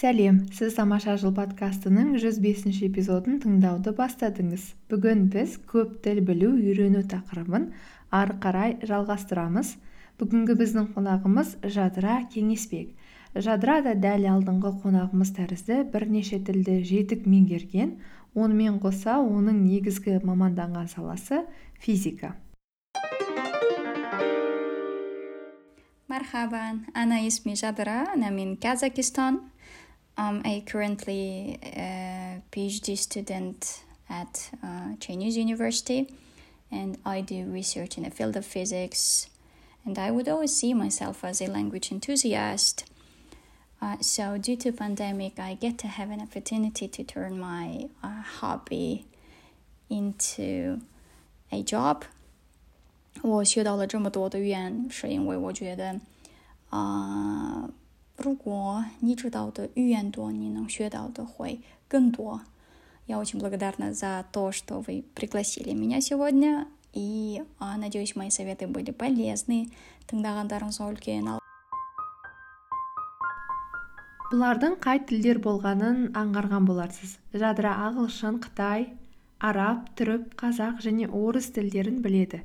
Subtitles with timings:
[0.00, 0.46] сәлем.
[0.56, 4.62] Сіз тамаша жыл подкастының 105-ші эпизодын тыңдауды бастадыңыз.
[4.88, 7.66] Бүгін біз көп тіл білу үйрену тақырыбын
[8.16, 9.74] ары қарай жалғастырамыз.
[10.16, 12.94] Бүгінгі біздің қонағымыз жадыра кеңесбек.
[13.36, 17.98] Жадыра да дәл алдыңғы қонағымыз тәрізді бірнеше тілді жетік меңгерген.
[18.32, 21.44] Онымен қоса оның негізгі маманданған саласы
[21.76, 22.38] физика.
[26.08, 26.86] Мархабан.
[26.94, 29.42] Ана есмі жадыра ана мен қазақстан
[30.19, 36.07] I'm a currently a PhD student at uh, Chinese University
[36.71, 39.27] and I do research in the field of physics
[39.85, 42.85] and I would always see myself as a language enthusiast.
[43.81, 48.21] Uh, so due to pandemic, I get to have an opportunity to turn my uh,
[48.39, 49.05] hobby
[49.89, 50.79] into
[51.51, 52.03] a job
[53.21, 55.99] 我学到了这么多的语言，是因为我觉得，
[56.69, 57.69] 啊、呃，
[58.19, 62.41] 如果你知道的语言多，你能学到的会更多。
[63.07, 68.91] Я очень благодарна за то, что вы пригласили меня сегодня, и а, надеюсь, мои советы были
[68.91, 69.69] полезны.
[70.05, 71.29] Тыңдағандарыңызға үлкен
[74.25, 78.87] бұлардың қай тілдер болғанын аңғарған боларсыз жадыра ағылшын қытай
[79.39, 82.41] араб түрік қазақ және орыс тілдерін біледі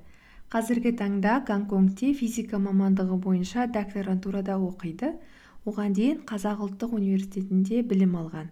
[0.52, 5.14] қазіргі таңда гонконгте физика мамандығы бойынша докторантурада оқиды
[5.65, 8.51] оған дейін қазақ ұлттық университетінде білім алған.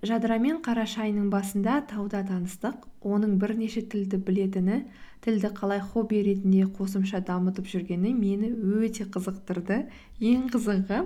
[0.00, 4.78] Жадырамен қараша айының басында тауда таныстық оның бірнеше тілді білетіні
[5.24, 8.48] тілді қалай хобби ретінде қосымша дамытып жүргені мені
[8.80, 9.82] өте қызықтырды.
[10.20, 11.02] Ең қызығы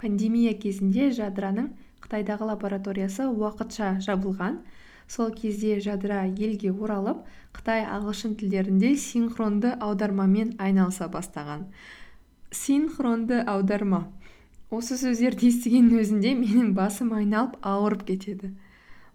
[0.00, 1.68] пандемия кезінде жадыраның
[2.00, 4.62] қытайдағы лабораториясы уақытша жабылған.
[5.08, 7.20] Сол кезде жадыра елге оралып
[7.56, 11.68] қытай ағылшын тілдерінде синхронды аудармамен айналыса бастаған.
[12.50, 14.06] Синхронды аударма.
[14.70, 18.54] Осы сөздерді естігеннің өзінде менің басым айналып ауырып кетеді.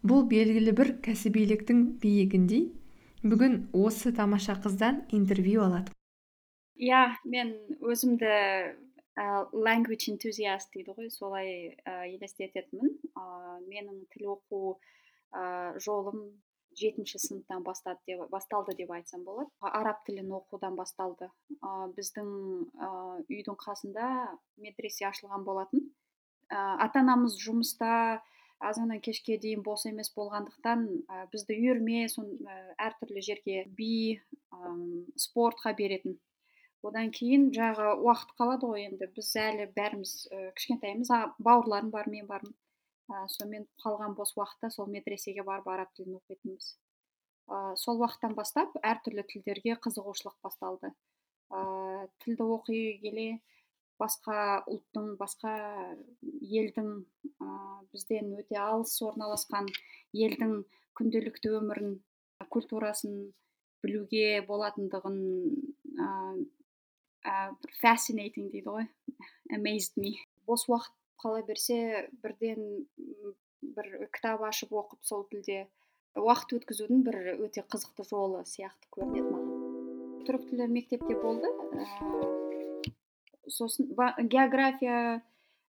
[0.03, 2.71] Бұл белгілі бір кәсібиліктің биігіндей.
[3.23, 5.93] Бүгін осы тамаша қыздан интервью алады
[6.83, 12.97] иә мен өзімді ә, language enthusiast дейді ғой солай ә, елестететінмін.
[13.13, 13.23] Ә,
[13.67, 14.61] менің тіл оқу
[15.31, 16.25] ә, жолым
[16.79, 19.49] жетінші сыныптан бастады деп басталды деп айтсам болады.
[19.61, 21.29] Араб тілін оқудан басталды.
[21.61, 22.29] Ә, біздің
[22.77, 22.89] ә,
[23.29, 24.09] үйдің қасында
[24.57, 25.87] медресе ашылған болатын.
[26.49, 28.21] Ә, ата анамыз жұмыста
[28.63, 34.75] азаннан кешке дейін бос емес болғандықтан ә, бізді үйірме сон ә, әртүрлі жерге би ә,
[35.27, 36.19] спортқа беретін.
[36.83, 39.07] Одан кейін жағы уақыт қалады ғой енді.
[39.15, 42.55] Біз әлі бәріміз ә, кішкентаймыз бауырларым бар мен бармын.
[43.13, 46.69] Ә, сонымен қалған бос уақытта сол медресеге барып араб тілін оқитынбыз.
[47.47, 50.93] Ә, сол уақыттан бастап әртүрлі тілдерге қызығушылық басталды.
[51.53, 53.27] Ә, тілді оқи келе
[54.01, 55.53] басқа ұлттың басқа
[56.41, 56.89] елдің
[57.43, 57.49] ә,
[57.93, 59.69] бізден өте алыс орналасқан
[60.13, 60.63] елдің
[60.97, 61.95] күнделікті өмірін
[62.53, 63.31] культурасын
[63.83, 65.21] білуге болатындығын
[65.99, 66.09] ә,
[67.27, 67.35] ә,
[67.81, 68.89] fascinating дейді ғой.
[69.53, 70.15] Amazed me.
[70.47, 70.91] Бос уақыт
[71.23, 72.85] қала берсе бірден
[73.61, 75.63] бір кітап ашып оқып сол тілде
[76.19, 80.25] уақыт өткізудің бір өте қызықты жолы сияқты көрінеді маған.
[80.27, 81.49] Түрік тілі мектепте болды.
[81.49, 81.85] Ә,
[83.49, 83.89] сосын
[84.29, 85.23] география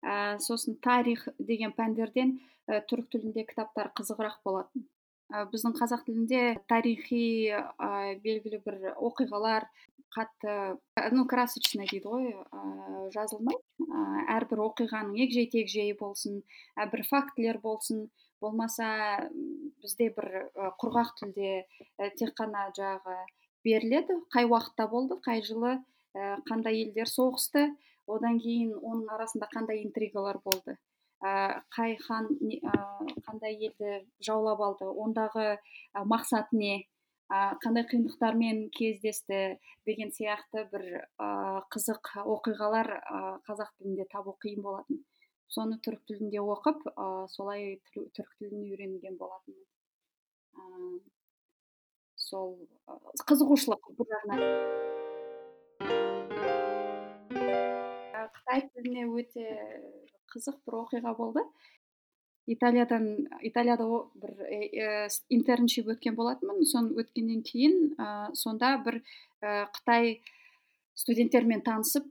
[0.03, 2.36] ә, сосын тарих деген пәндерден
[2.68, 4.88] ә, түрік тілінде кітаптар қызығырақ болатын.
[5.31, 7.24] Ә, біздің қазақ тілінде тарихи
[7.56, 9.69] ә, белгілі бір оқиғалар
[10.16, 10.56] қатты
[11.16, 16.41] ну красочный дейді ғой ыыы жазылмайды ыыы әрбір оқиғаның егжей тегжейі болсын
[16.94, 18.07] бір фактілер болсын
[18.44, 18.90] болмаса
[19.84, 20.29] бізде бір
[20.81, 21.53] құрғақ тілде
[22.19, 23.18] тек қана жаңағы
[23.63, 24.19] беріледі.
[24.34, 25.78] Қай уақытта болды қай жылы
[26.13, 27.69] ә, қандай елдер соғысты
[28.07, 30.78] одан кейін оның арасында қандай интригалар болды.
[31.24, 32.74] Ә, қай хан ә,
[33.28, 36.84] қандай елді жаулап алды ондағы ә, мақсат не?
[37.64, 39.60] Қандай қиындықтармен кездесті?
[39.88, 40.84] деген сияқты бір
[41.74, 42.88] қызық оқиғалар
[43.48, 45.02] қазақ тілінде табу қиын болатын.
[45.52, 46.86] Соны түрік тілінде оқып
[47.34, 51.02] солай түрік тілін үйренген болатынмын.
[52.16, 52.56] Сол
[53.28, 54.40] қызығушылық бір жағынан.
[58.40, 59.46] Қытай тіліне өте
[60.31, 61.44] қызық бір оқиға болды.
[62.48, 63.88] Италиядан италияда
[64.19, 64.34] бір
[65.31, 69.00] интерншип өткен болатынмын соны өткеннен кейін ә, сонда бір
[69.42, 70.18] ә, қытай
[70.94, 72.06] студенттермен танысып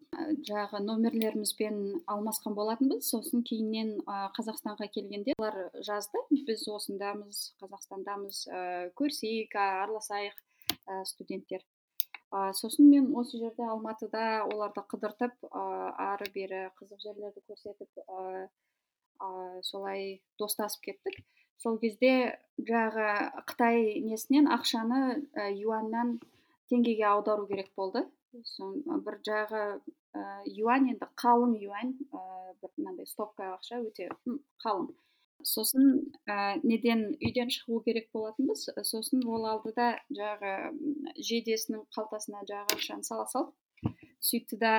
[0.48, 1.76] жаңағы номерлерімізбен
[2.10, 3.06] алмасқан болатынбыз.
[3.12, 6.18] Сосын кейіннен ә, қазақстанға келгенде олар жазды.
[6.48, 8.64] Біз осындамыз қазақстандамыз ә,
[8.98, 10.34] көрісейік араласайық
[10.88, 11.62] ә, студенттер.
[12.32, 15.64] Ә, сосын мен осы жерде алматыда оларды қыдыртып ә,
[16.10, 18.02] ары бері қызық жерлерді көрсетіп
[19.66, 21.20] солай достасып кеттік.
[21.62, 25.02] Сол кезде жаңағы қытай несінен ақшаны
[25.38, 26.16] ә, юаньнан
[26.70, 28.04] теңгеге аудару керек болды.
[28.32, 29.62] Бір жағы
[30.16, 32.22] ә, юань енді қалың юань ә,
[32.62, 34.08] бір мынандай стопка ақша өте
[34.64, 34.90] қалың.
[35.46, 35.88] Сосын
[36.26, 38.68] ә, неден үйден шығу керек болатынбыз.
[38.88, 43.54] Сосын ол алдыда жаңағы жейдесінің қалтасына жаңағы ақшаны сала салды
[44.22, 44.72] сөйтті да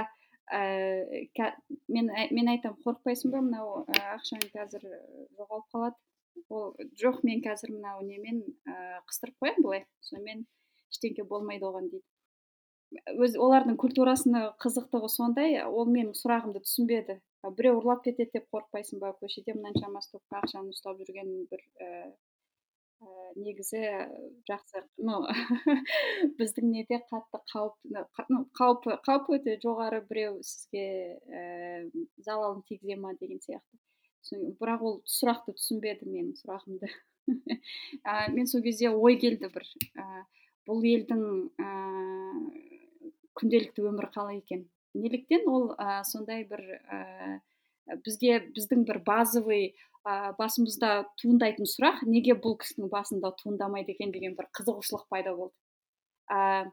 [0.52, 0.62] ә,
[1.88, 3.86] мен мен айтамын қорықпайсың ба мынау
[4.16, 4.88] ақшаң қазір
[5.38, 6.00] жоғалып қалады?
[6.50, 10.46] Ол жоқ мен қазір мынау немен ә, қыстырып қоямын былай сонымен
[10.92, 12.06] ештеңе болмайды оған дейді.
[13.26, 17.20] Өз олардың культурасына қызықтығы сондай ол менің сұрағымды түсінбеді.
[17.58, 21.66] Біреу ұрлап кетеді деп қорықпайсың ба көшеде мынаншама стопка ақшаны ұстап жүрген бір
[23.02, 23.08] ә,
[23.40, 23.82] негізі
[24.50, 24.84] жақсы.
[24.98, 25.22] Ну
[26.40, 30.86] біздің неде қатты қауіп ну қауіп қауіп өте жоғары біреу сізге
[31.30, 31.44] ә,
[32.18, 33.82] залалын тигізе ма деген сияқты.
[34.60, 36.92] Бірақ ол сұрақты түсінбеді менің сұрағымды.
[38.04, 40.24] Ә, мен сол кезде ой келді бір ә,
[40.68, 41.24] бұл елдің
[41.64, 41.70] ә,
[43.40, 44.68] күнделікті өмірі қалай екен?
[44.94, 46.62] неліктен ол ә, сондай бір
[48.06, 54.38] бізге біздің бір базовый ә, басымызда туындайтын сұрақ неге бұл кісінің басында туындамайды екен деген
[54.40, 55.56] бір қызығушылық пайда болды.
[56.32, 56.70] Ә,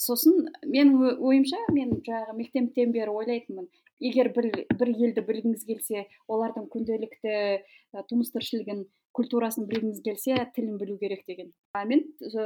[0.00, 3.68] сосын менің ойымша мен жаңағы мектептен бері ойлайтынмын
[4.00, 4.48] егер бір,
[4.80, 8.86] бір елді білгіңіз келсе олардың күнделікті ә, тұрмыс тіршілігін
[9.16, 11.50] культурасын білгіңіз келсе тілін білу керек деген.
[11.90, 12.04] Мен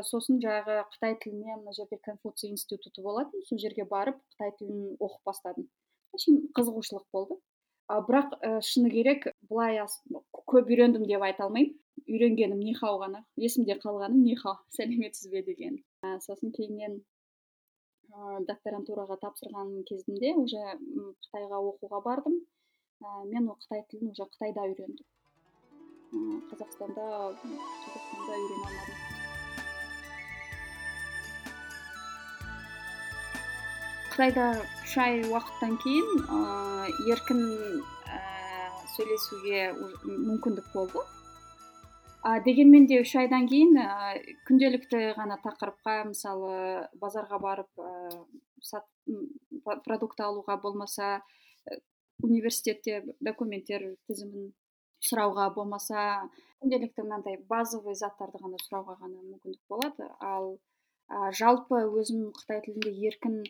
[0.09, 5.31] сосын жаңағы қытай тіліне мына жерде конфуций институты болатын сол жерге барып қытай тілін оқып
[5.31, 5.69] бастадым.
[6.17, 7.39] Очень қызығушылық болды.
[7.89, 9.81] Бірақ ә, шыны керек былай
[10.33, 11.75] көп үйрендім деп айта алмаймын.
[12.05, 15.79] Үйренгенім нихау ғана есімде қалғаным нихау сәлеметсіз бе деген.
[16.05, 16.99] Ә, сосын кейіннен
[18.11, 20.63] ә, докторантураға тапсырған кезімде уже
[21.29, 22.41] қытайға оқуға бардым.
[23.05, 25.05] Ә, мен ол қытай тілін уже қытайда үйрендім.
[26.51, 27.11] Қазақстанда
[27.43, 29.14] қазақстанда үйрене алмадым.
[34.15, 36.37] Қытайда үш ай уақыттан кейін ә,
[37.11, 37.41] еркін
[38.07, 38.19] ә,
[38.93, 41.01] сөйлесуге мүмкіндік болды.
[42.23, 44.15] А дегенмен де үш айдан кейін ә,
[44.47, 46.53] күнделікті ғана тақырыпқа мысалы
[47.03, 47.91] базарға барып ә,
[48.63, 48.87] сат,
[49.67, 51.17] продукт алуға болмаса
[52.23, 54.53] университетте документтер тізімін
[55.03, 56.05] сұрауға болмаса
[56.63, 60.07] күнделікті мынандай базовый заттарды ғана сұрауға ғана мүмкіндік болады.
[60.23, 60.55] Ал
[61.09, 63.43] жалпы өзім қытай тілінде еркін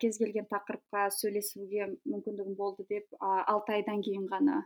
[0.00, 4.62] кез келген тақырыпқа сөйлесуге мүмкіндігім болды деп алты айдан кейін ғана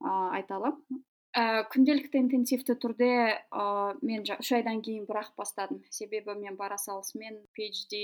[0.00, 1.04] айта аламын.
[1.30, 3.08] Ә, күнделікті интенсивті түрде
[3.54, 3.64] ә,
[4.02, 5.84] мен үш айдан кейін бірақ бастадым.
[5.94, 8.00] Себебі мен бара салысымен phd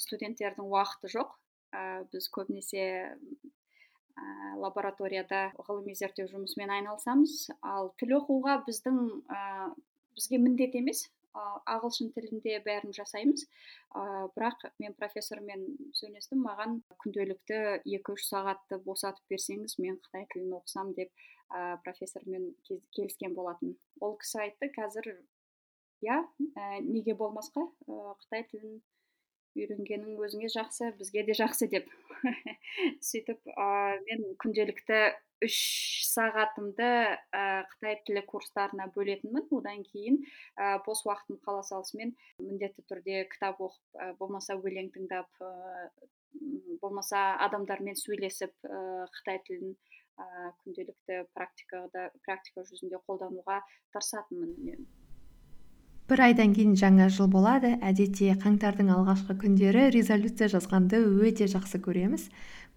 [0.00, 1.34] студенттердің уақыты жоқ.
[1.76, 4.24] Ә, біз көбінесе ә,
[4.56, 7.50] лабораторияда ғылыми зерттеу жұмысымен айналысамыз.
[7.60, 9.42] Ал тіл оқуға біздің ә,
[10.16, 11.10] бізге міндет емес.
[11.34, 13.44] Ағылшын тілінде бәрін жасаймыз.
[14.36, 15.64] Бірақ мен профессормен
[15.98, 21.10] сөйлестім маған күнделікті екі үш сағатты босатып берсеңіз мен қытай тілін оқысам деп
[21.50, 23.76] ә, профессормен келіскен болатын.
[24.00, 25.12] Ол кісі айтты қазір
[26.04, 26.22] иә
[26.84, 27.66] неге болмасқа?
[27.88, 28.80] Қытай тілін
[29.56, 31.88] үйренгенің өзіңе жақсы бізге де жақсы деп.
[33.08, 35.02] Сөйтіп ә, мен күнделікті
[35.46, 35.58] үш
[36.12, 36.88] сағатымды
[37.34, 37.42] ә,
[37.72, 39.48] қытай тілі курстарына бөлетінмін.
[39.58, 40.18] Одан кейін
[40.56, 45.52] ә, бос уақытым қала салысымен міндетті түрде кітап оқып ә, болмаса өлең тыңдап ә,
[46.82, 48.82] болмаса адамдармен сөйлесіп ә,
[49.18, 49.76] қытай тілін
[50.16, 53.62] ә, күнделікті практикада практика жүзінде қолдануға
[53.94, 54.86] тырысатынмын мен.
[56.10, 57.74] Бір айдан кейін жаңа жыл болады.
[57.82, 62.28] Әдетте қаңтардың алғашқы күндері резолюция жазғанды өте жақсы көреміз.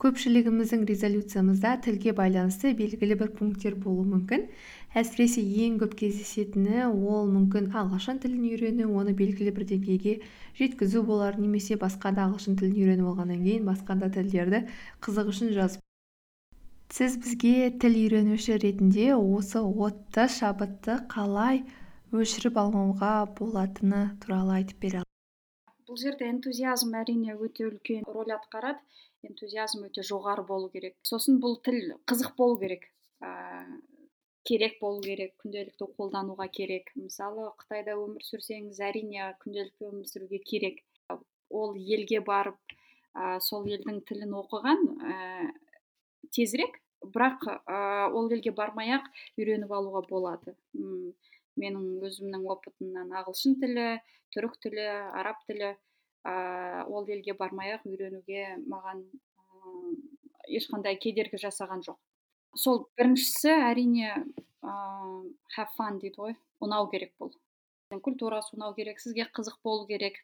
[0.04, 4.50] Көпшілігіміздің резолюциямызда тілге байланысты белгілі бір пункттер болуы мүмкін.
[4.96, 10.20] Әсіресе ең көп кездесетіні ол мүмкін ағылшын тілін үйрену оны белгілі бір деңгейге
[10.60, 14.62] жеткізу болар немесе басқа да ағылшын тілін үйреніп алғаннан кейін басқа да тілдерді
[15.04, 15.82] қызық үшін жазып
[16.96, 21.64] сіз бізге тіл үйренуші ретінде осы отты шабытты қалай
[22.14, 25.06] өшіріп алмауға болатыны туралы айтып бере
[25.86, 28.82] бұл жерде энтузиазм әрине өте үлкен рөл атқарады.
[29.26, 30.96] Энтузиазм өте жоғары болу керек.
[31.08, 32.88] Сосын бұл тіл қызық болу керек.
[33.24, 33.30] Ә,
[34.50, 36.92] керек болу керек күнделікті қолдануға керек.
[37.00, 40.82] Мысалы қытайда өмір сүрсеңіз әрине күнделікті өмір сүруге керек.
[41.50, 42.60] Ол елге барып
[43.14, 45.16] ә, сол елдің тілін оқыған ә,
[46.36, 46.82] тезірек.
[47.06, 49.08] Бірақ ә, ол елге бармай ақ
[49.38, 50.58] үйреніп алуға болады.
[51.60, 53.88] Менің өзімнің опытымнан ағылшын тілі
[54.36, 54.86] түрік тілі
[55.16, 55.72] араб тілі
[56.26, 59.96] ә, ол елге бармай ақ үйренуге маған ә,
[60.60, 62.00] ешқандай кедергі жасаған жоқ.
[62.56, 64.12] Сол біріншісі әрине
[64.66, 67.34] ыыы have fun дейді ғой ұнау керек бұл.
[68.04, 70.18] Культурасы ұнау керек сізге қызық болу керек.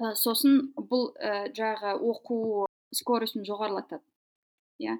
[0.00, 4.04] Ә, сосын бұл ә, жаңағы оқу скоростін жоғарылатады
[4.82, 4.98] иә.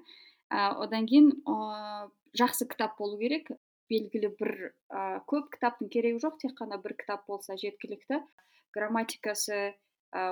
[0.49, 3.49] Одан кейін ә, жақсы кітап болу керек.
[3.91, 4.51] Белгілі бір
[4.89, 5.01] ә,
[5.31, 8.21] көп кітаптың керегі жоқ тек қана бір кітап болса жеткілікті.
[8.75, 9.75] Грамматикасы ә,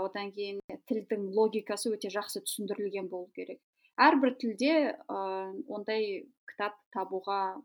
[0.03, 3.61] одан кейін тілдің логикасы өте жақсы түсіндірілген болу керек.
[4.01, 5.19] Әрбір тілде ә,
[5.67, 7.61] ондай кітап табуға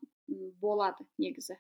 [0.63, 1.57] болады негізі.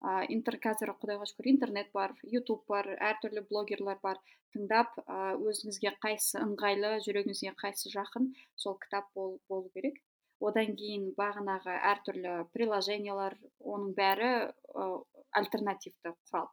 [0.00, 4.20] Ә, интер қазір құдайға шүкір интернет бар ютуб бар әртүрлі блогерлар бар.
[4.54, 10.00] Тыңдап ә, өзіңізге қайсысы ыңғайлы жүрегіңізге қайсысы жақын сол кітап бол, болу керек.
[10.40, 14.90] Одан кейін бағанағы әртүрлі приложениялар оның бәрі ә,
[15.40, 16.50] альтернативті құрал.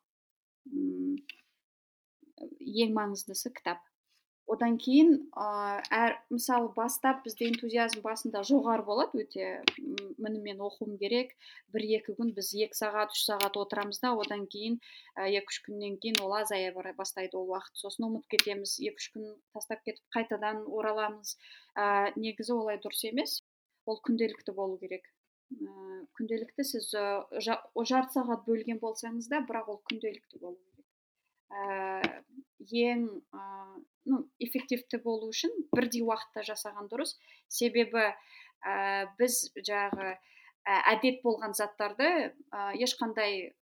[2.85, 3.81] Ең маңыздысы кітап.
[4.47, 9.47] Одан кейін әр мысалы бастап бізде энтузиазм басында жоғары болады өте
[10.23, 11.33] міне мен оқуым керек.
[11.75, 14.79] Бір екі күн біз екі сағат үш сағат отырамыз да одан кейін
[15.25, 18.77] екі үш күннен кейін ол азая бастайды ол уақыт сосын ұмытып кетеміз.
[18.79, 21.35] Екі үш күн тастап кетіп қайтадан ораламыз.
[21.75, 23.41] Ә, негізі олай дұрыс емес.
[23.91, 25.07] Ол күнделікті болу керек.
[25.53, 25.71] Ә,
[26.17, 30.87] күнделікті сіз жарты сағат бөлген болсаңыз да бірақ ол күнделікті болу керек.
[31.49, 32.23] Ә,
[32.83, 33.43] ең ә,
[34.11, 37.15] ну эффективті болу үшін бірдей уақытта жасаған дұрыс.
[37.47, 40.17] Себебі ә, біз жаңағы
[40.67, 42.07] әдет болған заттарды
[42.51, 43.53] ә, ешқандай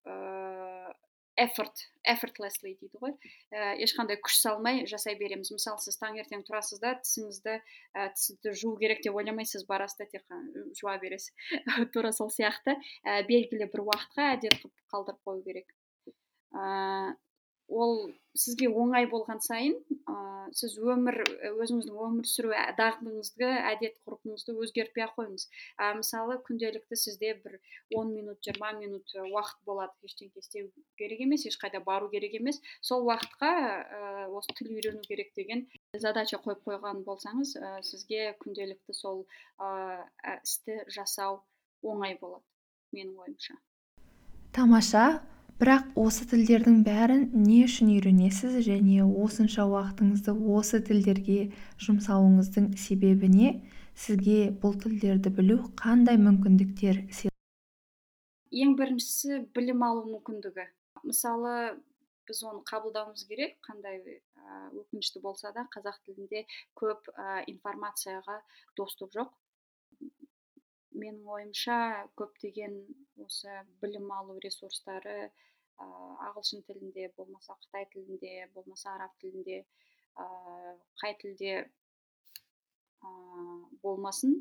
[1.36, 3.14] эфорт effortlessly дейді ғой.
[3.50, 5.50] Ә, ешқандай күш салмай жасай береміз.
[5.54, 10.24] Мысалы сіз таңертең тұрасыз да тісіңізді ә, тісті жуу керек деп ойламайсыз барасыз да тек
[10.30, 11.34] қана жуа бересіз.
[11.94, 12.78] Тура сол сияқты.
[13.04, 15.76] Ә, белгілі бір уақытқа әдет қылып қалдырып қою керек.
[17.68, 19.74] Ол сізге оңай болған сайын
[20.06, 20.14] ә,
[20.54, 21.18] сіз өмір
[21.48, 25.46] өзіңіздің өмір сүру дағдыңызды әдет ғұрпыңызды өзгертпей ақ қойыңыз.
[25.80, 27.58] Ә, мысалы күнделікті сізде бір
[27.96, 29.94] 10 минут 20 минут уақыт болады.
[30.06, 30.70] Ештеңе істеу
[31.00, 32.60] керек емес ешқайда бару керек емес.
[32.80, 38.94] Сол уақытқа ә, осы тіл үйрену керек деген задача қойып қойған болсаңыз ә, сізге күнделікті
[38.94, 39.24] сол
[39.58, 40.04] ә,
[40.42, 41.42] істі жасау
[41.82, 42.44] оңай болады
[42.94, 43.58] менің ойымша.
[44.54, 45.06] Тамаша
[45.60, 51.38] бірақ осы тілдердің бәрін не үшін үйренесіз және осынша уақытыңызды осы тілдерге
[51.86, 53.54] жұмсауыңыздың себебі не?
[53.96, 57.00] Сізге бұл тілдерді білу қандай мүмкіндіктер
[58.56, 60.66] ең біріншісі білім алу мүмкіндігі.
[61.08, 61.54] Мысалы
[62.28, 66.44] біз оны қабылдауымыз керек қандай ә, өкінішті болса да қазақ тілінде
[66.78, 68.40] көп ә, информацияға
[68.78, 69.32] доступ жоқ.
[71.02, 71.78] Менің ойымша
[72.20, 72.76] көптеген
[73.24, 75.16] осы білім алу ресурстары
[75.78, 79.64] ағылшын тілінде болмаса қытай тілінде болмаса араб тілінде
[81.02, 81.56] қай тілде
[83.82, 84.32] болмасын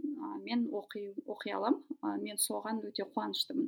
[0.44, 1.02] мен оқи,
[1.34, 3.68] оқи аламын мен соған өте қуаныштымын.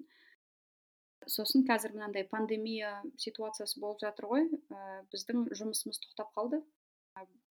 [1.27, 4.48] Сосын қазір мынандай пандемия ситуациясы болып жатыр ғой.
[5.12, 6.62] Біздің жұмысымыз тоқтап қалды.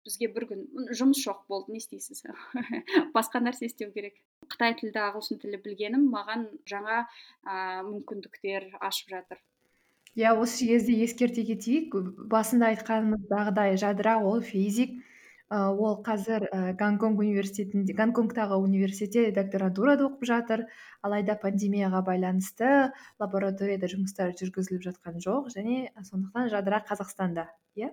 [0.08, 0.63] Бізге бір күн
[0.96, 2.24] жұмыс жоқ болды не істейсіз?
[3.18, 4.18] Басқа нәрсе істеу керек.
[4.50, 9.41] Қытай тілді ағылшын тілі білгенім маған жаңа ә, мүмкіндіктер ашып жатыр.
[10.18, 11.94] Иә осы кезде ескерте кетейік.
[12.34, 14.98] Басында айтқанымыздағыдай жадыра ол физик.
[15.50, 16.44] Ол қазір
[16.77, 20.65] гонконг университетінде гонконгтағы университетте докторантурада оқып жатыр.
[21.01, 22.91] Алайда пандемияға байланысты
[23.22, 27.89] лабораторияда жұмыстар жүргізіліп жатқан жоқ және сондықтан жадыра қазақстанда иә?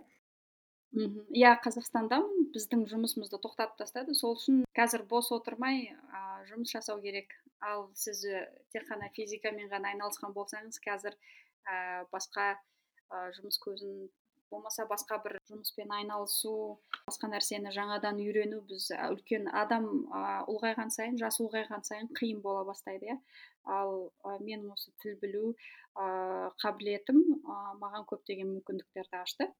[0.94, 4.14] Иә қазақстандамын біздің жұмысымызды тоқтатып тастады.
[4.14, 7.34] Сол үшін қазір бос отырмай ә, жұмыс жасау керек.
[7.60, 8.22] Ал сіз
[8.72, 11.16] тек қана физикамен ғана айналысқан болсаңыз қазір
[11.66, 12.54] ә, басқа
[13.10, 14.08] ә, жұмыс көзін
[14.50, 16.78] болмаса басқа бір жұмыспен айналысу
[17.08, 22.64] басқа нәрсені жаңадан үйрену біз үлкен адам ә, ұлғайған сайын жасы ұлғайған сайын қиын бола
[22.68, 23.18] бастайды иә.
[23.64, 25.52] Ал ә, менің осы тіл білу
[25.98, 29.50] ә, қабілетім ә, маған көптеген мүмкіндіктерді ашты.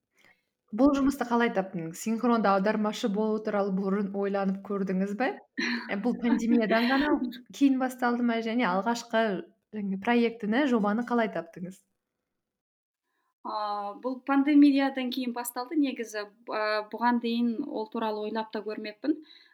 [0.75, 5.29] Бұл жұмысты қалай таптыңыз синхронды аудармашы болу туралы бұрын ойланып көрдіңіз бе?
[6.03, 7.09] Бұл пандемиядан ғана
[7.55, 8.41] кейін басталды ма?
[8.43, 9.45] Және алғашқы
[10.03, 11.77] проектіні жобаны қалай таптыңыз?
[13.47, 15.77] Ыыы бұл пандемиядан кейін басталды.
[15.79, 19.13] Негізі бұған дейін ол туралы ойлап та көрмеппін.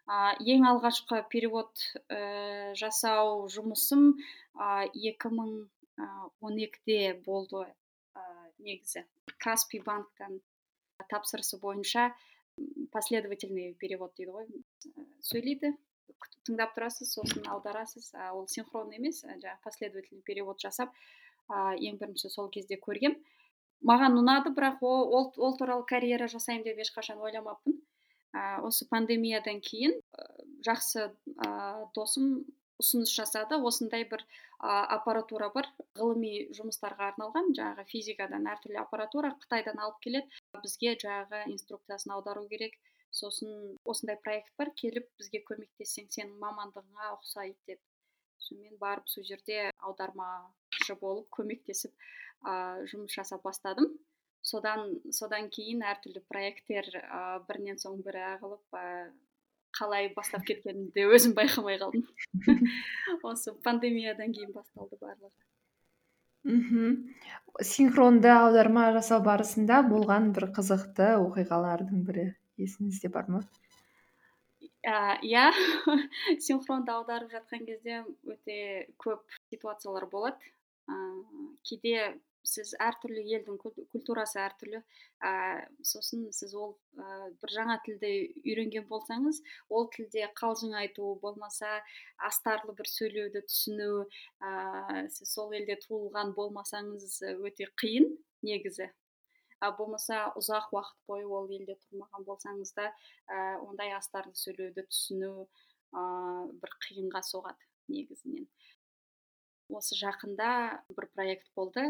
[0.09, 1.71] Ә, ең алғашқы перевод
[2.09, 4.15] ә, жасау жұмысым
[4.57, 7.71] ә, 2012-де болды ә,
[8.65, 9.05] негізі.
[9.39, 10.41] Каспи банктан
[11.11, 12.13] тапсырысы бойынша
[12.93, 14.47] последовательный перевод дейді ғой
[15.25, 15.73] сөйлейді
[16.47, 20.95] тыңдап тұрасыз сосын аударасыз ол синхронный емес жаңағы последовательный перевод жасап
[21.51, 23.17] ең бірінші сол кезде көргем
[23.89, 27.79] маған ұнады бірақ ол, ол, ол туралы карьера жасаймын деп ешқашан ойламаппын.
[28.65, 29.99] Осы пандемиядан кейін
[30.65, 31.49] жақсы ә,
[31.97, 32.45] досым
[32.81, 33.59] ұсыныс жасады.
[33.59, 34.25] Осындай бір
[34.63, 35.69] аппаратура бар.
[35.99, 40.42] Ғылыми жұмыстарға арналған жаңағы физикадан әртүрлі аппаратура қытайдан алып келеді.
[40.61, 42.77] Бізге жаңағы инструкциясын аудару керек.
[43.13, 47.81] Сосын осындай проект бар келіп бізге көмектессең сенің мамандығыңа ұқсайды деп.
[48.43, 52.55] Сонымен барып сол жерде аудармашы болып көмектесіп ә,
[52.91, 53.93] жұмыс жасап бастадым.
[54.43, 59.13] Содан содан кейін әртүрлі проекттер ә, бірінен соң бірі ағылып ә,
[59.77, 62.09] қалай бастап кеткенімді өзім байқамай қалдым.
[63.29, 65.33] Осы пандемиядан кейін басталды барлығы.
[66.49, 66.95] Мхм
[67.73, 72.27] синхронды аударма жасау барысында болған бір қызықты оқиғалардың бірі
[72.63, 73.43] есіңізде бар ма?
[74.83, 75.45] Иә
[76.47, 78.03] синхронды аударып жатқан кезде
[78.35, 78.59] өте
[79.05, 79.23] көп
[79.53, 80.53] ситуациялар болады.
[80.91, 83.59] Ыыы кейде сіз әртүрлі елдің
[83.93, 84.81] культурасы әртүрлі
[85.23, 85.33] ә,
[85.87, 88.11] сосын сіз ол ә, бір жаңа тілді
[88.43, 91.71] үйренген болсаңыз ол тілде қалжың айту болмаса
[92.31, 98.11] астарлы бір сөйлеуді түсіну ә, сіз сол елде туылған болмасаңыз өте қиын
[98.43, 98.91] негізі.
[99.63, 102.89] А болмаса ұзақ уақыт бойы ол елде тұрмаған болсаңыз да
[103.31, 105.47] ә, ондай астарлы сөйлеуді түсіну
[105.95, 106.03] ә,
[106.59, 108.49] бір қиынға соғады негізінен.
[109.79, 110.49] Осы жақында
[110.97, 111.83] бір проект болды.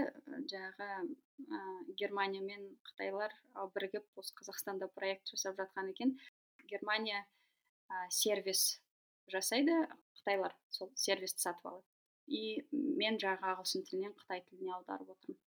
[0.53, 1.61] Жаңағы ә,
[2.01, 3.35] германия мен қытайлар
[3.75, 6.17] бірігіп осы қазақстанда проект жасап жатқан екен.
[6.71, 7.25] Германия
[7.89, 8.81] ә, сервис
[9.31, 9.77] жасайды
[10.21, 11.87] қытайлар сол сервисті сатып алады.
[12.27, 15.41] И мен жаңағы ағылшын тілінен қытай тіліне аударып отырмын.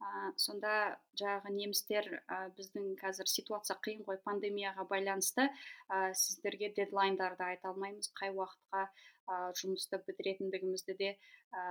[0.00, 0.72] Ә, сонда
[1.20, 5.48] жаңағы немістер ә, біздің қазір ситуация қиын ғой пандемияға байланысты.
[5.92, 11.64] Ә, сіздерге дедлайндарды айта алмаймыз қай уақытқа ә, жұмысты бітіретіндігімізді де ә,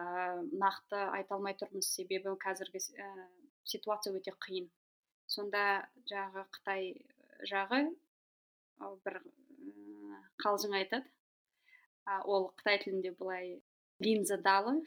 [0.61, 1.89] нақты айта алмай тұрмыз.
[1.95, 3.09] Себебі қазіргі ә,
[3.63, 4.69] ситуация өте қиын.
[5.29, 5.63] Сонда
[6.09, 6.93] жаңағы қытай
[7.49, 7.81] жағы
[9.05, 9.21] бір
[10.43, 11.09] қалжың айтады.
[12.05, 13.57] Ә, ол қытай тілінде былай
[13.99, 14.79] линза далы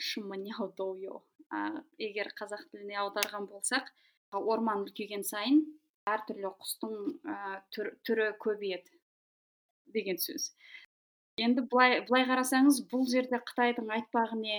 [1.52, 3.92] ә, егер қазақ тіліне аударған болсақ
[4.32, 5.62] орман үлкейген сайын
[6.08, 6.94] әртүрлі құстың
[7.28, 7.36] ә,
[7.74, 8.98] түр, түрі көбейеді
[9.94, 10.52] деген сөз.
[11.40, 14.58] Енді былай былай қарасаңыз бұл жерде қытайдың айтпағы не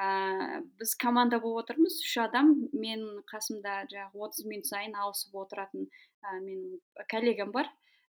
[0.00, 5.84] ә, біз команда болып отырмыз үш адам мен қасымда жаңағы отыз минут сайын ауысып отыратын
[5.84, 6.78] ә, менің
[7.12, 7.68] коллегам бар.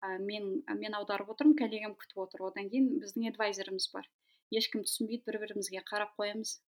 [0.05, 2.45] Ә, мен мен аударып отырмын коллегам күтіп отыр.
[2.51, 4.11] Одан кейін біздің эдвайзеріміз бар.
[4.53, 6.59] Ешкім түсінбейді бір бірімізге қарап қоямыз.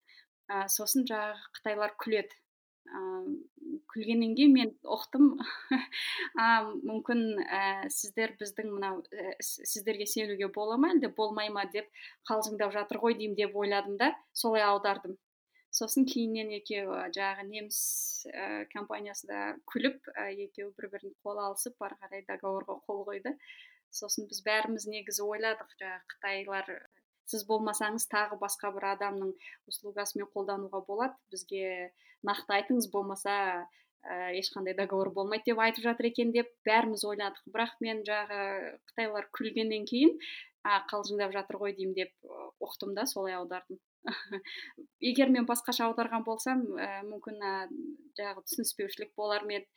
[0.48, 2.36] Ә, сосын жаңағы қытайлар күледі.
[2.88, 3.00] Ә,
[3.92, 5.30] күлгеннен кейін мен ұқтым.
[6.38, 11.88] А, мүмкін ә, сіздер біздің мынау ә, сіздерге сенуге бола ма әлде болмай ма деп
[12.30, 15.16] қалжыңдап жатыр ғой деймін деп ойладым да солай аудардым.
[15.74, 17.80] Сосын кейіннен екеуі жаңағы неміс
[18.30, 19.40] ә, компаниясы да
[19.72, 23.34] күліп ә, екеуі бір бірін қол алысып ары қарай договорға қол қойды.
[23.98, 26.72] Сосын біз бәріміз негізі ойладық жаңағы қытайлар
[27.28, 29.34] сіз болмасаңыз тағы басқа бір адамның
[29.70, 31.16] услугасымен қолдануға болады.
[31.32, 31.92] Бізге
[32.26, 33.34] нақты айтыңыз болмаса
[34.02, 37.42] ә, ешқандай договор болмайды деп айтып жатыр екен деп бәріміз ойладық.
[37.52, 38.40] Бірақ мен жағы
[38.90, 40.16] қытайлар күлгеннен кейін
[40.64, 42.12] а қалжыңдап жатыр ғой деймін деп
[42.64, 43.78] ұқтым да солай аудардым.
[45.10, 47.52] Егер мен басқаша аударған болсам ә, мүмкін ә,
[48.18, 49.68] жаңағы түсініспеушілік болар ма еді?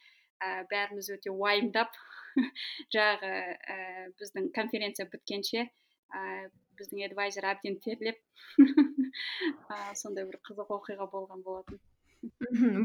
[0.42, 1.94] Ә, бәріміз өте уайымдап
[2.96, 3.34] жаңағы
[3.76, 3.78] ә,
[4.22, 6.50] біздің конференция біткенше ә,
[6.82, 8.20] біздің эдвайзер әбден терлеп
[10.02, 11.80] сондай бір қызық оқиға болған болатын.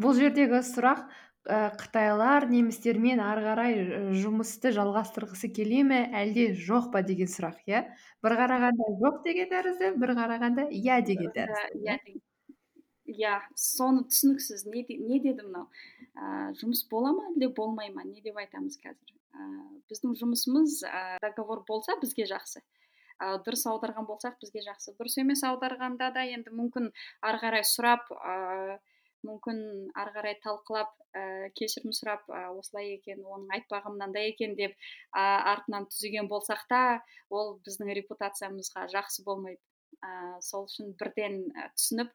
[0.03, 1.03] Бұл жердегі сұрақ
[1.47, 3.75] ә, қытайлар немістермен ары қарай
[4.17, 5.99] жұмысты жалғастырғысы келе ме?
[6.23, 7.83] Әлде жоқ па деген сұрақ иә?
[8.25, 11.99] бір қарағанда жоқ деген тәрізді бір қарағанда иә деген тәрізді иә
[13.07, 13.37] иә?
[13.55, 14.67] соны түсініксіз.
[14.73, 15.69] Не, не деді мынау?
[16.17, 18.05] Ә, жұмыс бола ма әлде болмай ма?
[18.09, 19.15] Не деп айтамыз қазір.
[19.37, 19.47] Ә,
[19.91, 22.65] біздің жұмысымыз ә, договор болса бізге жақсы.
[23.23, 24.95] Ә, дұрыс аударған болсақ бізге жақсы.
[24.99, 26.91] Дұрыс емес аударғанда да енді мүмкін
[27.27, 28.79] ары қарай сұрап ә,
[29.27, 29.63] мүмкін
[29.99, 34.77] ары қарай талқылап ә, кешірім сұрап ә, осылай екен оның айтпағы мынандай екен деп
[35.17, 35.25] ә,
[35.55, 36.83] артынан түзеген болсақ та
[37.31, 39.63] ол біздің репутациямызға жақсы болмайды.
[40.05, 42.13] Ә, сол үшін бірден түсініп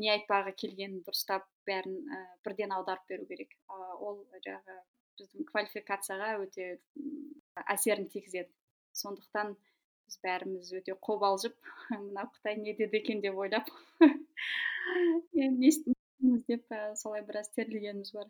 [0.00, 3.54] не айтпағы келгенін дұрыстап бәрін ә, бірден аударып беру керек.
[3.70, 4.80] Ә, ол жаңағы
[5.20, 6.70] біздің квалификацияға өте
[7.68, 8.50] әсерін тигізеді.
[8.96, 9.54] Сондықтан
[10.10, 11.54] біз бәріміз өте қобалжып
[11.94, 13.70] мынау қытай не деді екен деп ойлап
[15.38, 15.70] не
[16.50, 18.26] деп солай біраз терлегеніміз бар.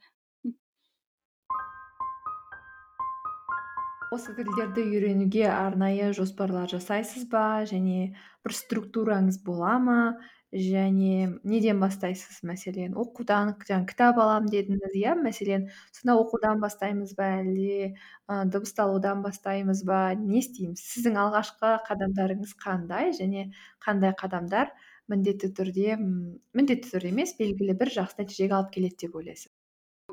[4.11, 7.63] Осы тілдерді үйренуге арнайы жоспарлар жасайсыз ба?
[7.73, 8.11] Және
[8.45, 9.99] бір структураңыз бола ма?
[10.53, 12.97] Және неден бастайсыз мәселен?
[12.99, 15.15] Оқудан жаңа кітап аламын дедіңіз иә?
[15.15, 17.95] Мәселен сонда оқудан бастаймыз ба әлде
[18.27, 20.01] ы дыбысталудан бастаймыз ба?
[20.19, 20.83] Не істейміз?
[20.83, 23.15] Сіздің алғашқы қадамдарыңыз қандай?
[23.15, 23.51] Және
[23.87, 24.75] қандай қадамдар
[25.11, 29.53] міндетті түрде міндетті түрде емес белгілі бір жақсы нәтижеге алып келеді деп ойлайсыз?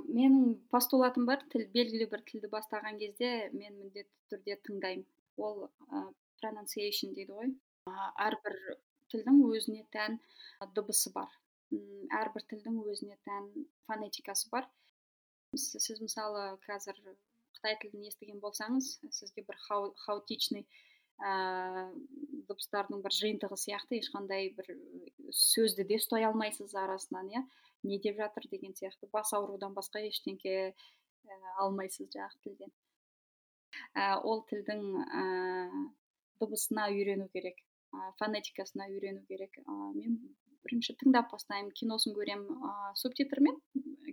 [0.08, 5.06] Менің постулатым бар тіл белгілі бір тілді бастаған кезде мен міндетті түрде тыңдаймын.
[5.38, 5.70] Ол
[6.42, 7.56] pronunciation дейді ғой.
[8.22, 8.78] Әрбір
[9.14, 10.20] тілдің өзіне тән
[10.76, 11.32] дыбысы бар.
[12.22, 13.50] Әрбір тілдің өзіне тән
[13.88, 14.68] фонетикасы бар.
[15.56, 17.00] Сіз мысалы қазір
[17.58, 19.58] қытай тілін естіген болсаңыз сізге бір
[20.06, 20.68] хаотичный
[21.18, 21.86] ыыы
[22.48, 24.70] дыбыстардың бір жиынтығы сияқты ешқандай бір
[25.36, 27.42] сөзді де ұстай алмайсыз арасынан иә?
[27.84, 32.74] Не деп жатыр деген сияқты бас аурудан басқа ештеңке ә, алмайсыз жаңағы тілден.
[33.96, 35.26] Ә, ол тілдің ә,
[36.40, 37.60] дыбысына үйрену керек.
[37.98, 40.20] Ә, фонетикасына үйрену керек ә, мен
[40.66, 43.58] бірінші тыңдап бастаймын киносын көремін ә, субтитрмен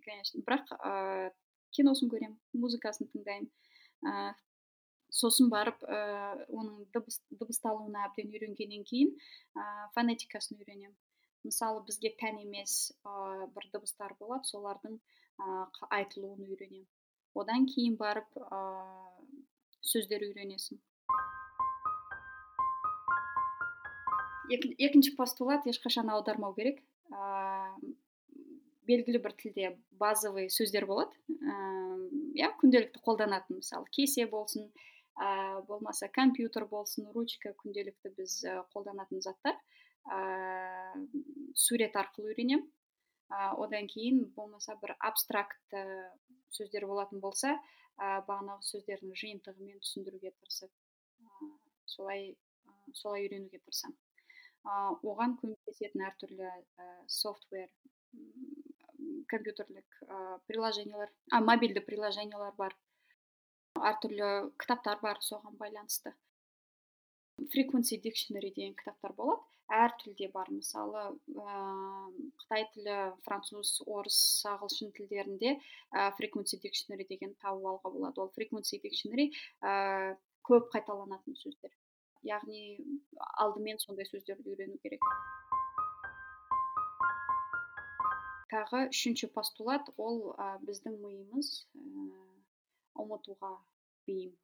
[0.06, 1.30] конечно бірақ ә,
[1.76, 3.50] киносын көремін музыкасын тыңдаймын
[4.10, 4.34] ә,
[5.14, 5.98] сосын барып ә,
[6.48, 9.12] оның дыбыс дыбысталуына әбден үйренгеннен кейін
[9.58, 9.66] ә,
[9.96, 10.96] фонетикасын үйренемін
[11.46, 15.66] мысалы бізге тән емес ә, бір дыбыстар болады солардың ә,
[16.00, 16.88] айтылуын үйренемін
[17.42, 18.64] одан кейін барып ә,
[19.92, 20.80] сөздер үйренесің
[24.52, 26.80] екінші постулат ешқашан аудармау керек.
[27.12, 27.76] Ә,
[28.88, 31.12] белгілі бір тілде базовый сөздер болады.
[32.36, 34.68] Иә күнделікті қолданатын мысалы кесе болсын
[35.16, 38.40] ә, болмаса компьютер болсын ручка күнделікті біз
[38.74, 39.56] қолданатын заттар.
[41.54, 42.66] Сурет арқылы үйренемін.
[43.32, 45.80] Ә, одан кейін болмаса бір абстрактты
[46.52, 47.54] сөздер болатын болса
[47.96, 50.70] ә, бағанағы сөздердің жиынтығымен түсіндіруге тырысып
[51.24, 51.48] ә,
[51.94, 52.26] солай
[52.68, 53.96] ә, солай үйренуге тырысамын.
[53.96, 54.03] ә,
[54.64, 57.68] оған көмектесетін әртүрлі ә, софтвер
[59.28, 59.98] компьютерлік
[60.48, 62.76] приложениялар а мобильді приложениялар бар.
[63.74, 66.14] Әртүрлі кітаптар бар соған байланысты.
[67.52, 69.42] Frequency dictionary деген кітаптар болады.
[69.68, 70.48] Әр тілде бар.
[70.54, 71.02] Мысалы
[72.40, 75.56] қытай тілі француз орыс ағылшын тілдерінде
[75.92, 78.20] ә, frequency dictionary деген тауып алуға болады.
[78.22, 81.74] Ол frequency dictionary ә, көп қайталанатын сөздер.
[82.24, 82.62] Яғни
[83.44, 85.04] алдымен сондай сөздерді үйрену керек.
[88.52, 92.08] Тағы үшінші постулат ол ә, біздің миымыз ә,
[93.02, 93.52] ұмытуға
[94.08, 94.34] бейім.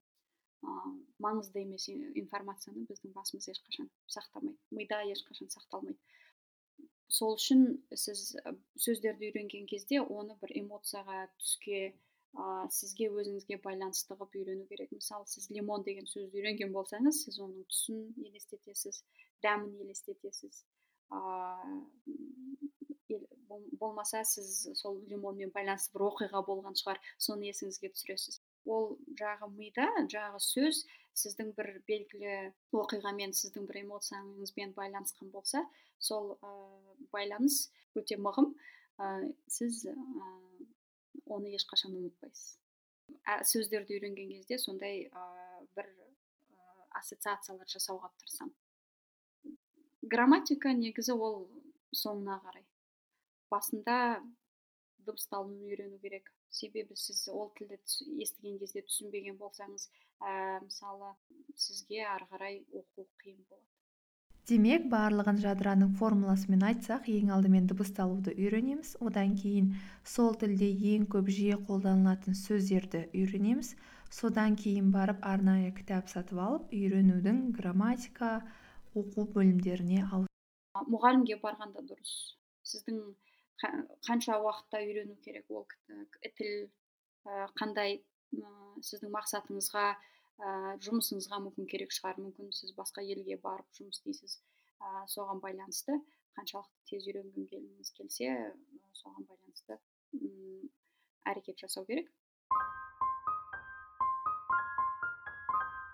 [1.25, 5.97] Маңызды емес информацияны біздің басымыз ешқашан сақтамайды мида ешқашан сақталмайды.
[7.09, 7.63] Сол үшін
[7.97, 8.35] сіз
[8.85, 11.81] сөздерді үйренген кезде оны бір эмоцияға түске
[12.35, 14.93] ә, сізге өзіңізге байланысты қылып үйрену керек.
[14.93, 19.03] Мысалы сіз лимон деген сөзді үйренген болсаңыз сіз оның түсін елестетесіз
[19.43, 20.65] дәмін елестетесіз.
[21.11, 21.81] Ыыы
[23.81, 27.01] болмаса сіз сол лимонмен байланысты бір оқиға болған шығар.
[27.19, 28.41] Соны есіңізге түсіресіз.
[28.71, 30.85] Ол жағы мида жағы сөз.
[31.21, 32.35] Сіздің бір белгілі
[32.77, 35.65] оқиғамен сіздің бір эмоцияңызбен байланысқан болса
[35.99, 36.53] сол ә,
[37.11, 38.53] байланыс өте мығым.
[39.01, 39.97] Ә, сіз ә,
[41.35, 42.57] оны ешқашан ұмытпайсыз.
[43.27, 45.25] Ә, сөздерді үйренген кезде сондай ә,
[45.77, 46.11] бір ә,
[47.01, 49.57] ассоциациялар жасауға тырысамын.
[50.15, 51.43] Грамматика негізі ол
[51.95, 52.65] соңына қарай.
[53.51, 53.97] Басында
[55.07, 56.31] дыбысталуын үйрену керек.
[56.51, 57.79] Себебі сіз ол тілді
[58.25, 59.87] естіген кезде түсінбеген болсаңыз
[60.19, 61.13] ә, мысалы
[61.55, 63.80] сізге ары қарай оқу қиын болады.
[64.49, 68.97] Демек барлығын жадыраның формуласымен айтсақ ең алдымен дыбысталуды үйренеміз.
[69.05, 69.75] Одан кейін
[70.15, 73.75] сол тілде ең көп жиі қолданылатын сөздерді үйренеміз.
[74.11, 78.41] Содан кейін барып арнайы кітап сатып алып үйренудің грамматика
[78.99, 80.27] оқу бөлімдеріне ал
[80.91, 82.15] мұғалімге барғанда дұрыс.
[82.67, 83.01] Сіздің
[84.07, 85.67] қанша уақытта үйрену керек ол
[86.39, 86.71] тіл
[87.61, 88.01] қандай
[88.87, 89.87] сіздің мақсатыңызға
[90.41, 92.19] ә, жұмысыңызға мүмкін керек шығар.
[92.23, 94.39] Мүмкін сіз басқа елге барып жұмыс істейсіз
[94.81, 95.99] ә, соған байланысты
[96.39, 98.31] қаншалықты тез үйренгіңіз келсе
[98.97, 99.79] соған байланысты
[101.31, 102.11] әрекет жасау керек.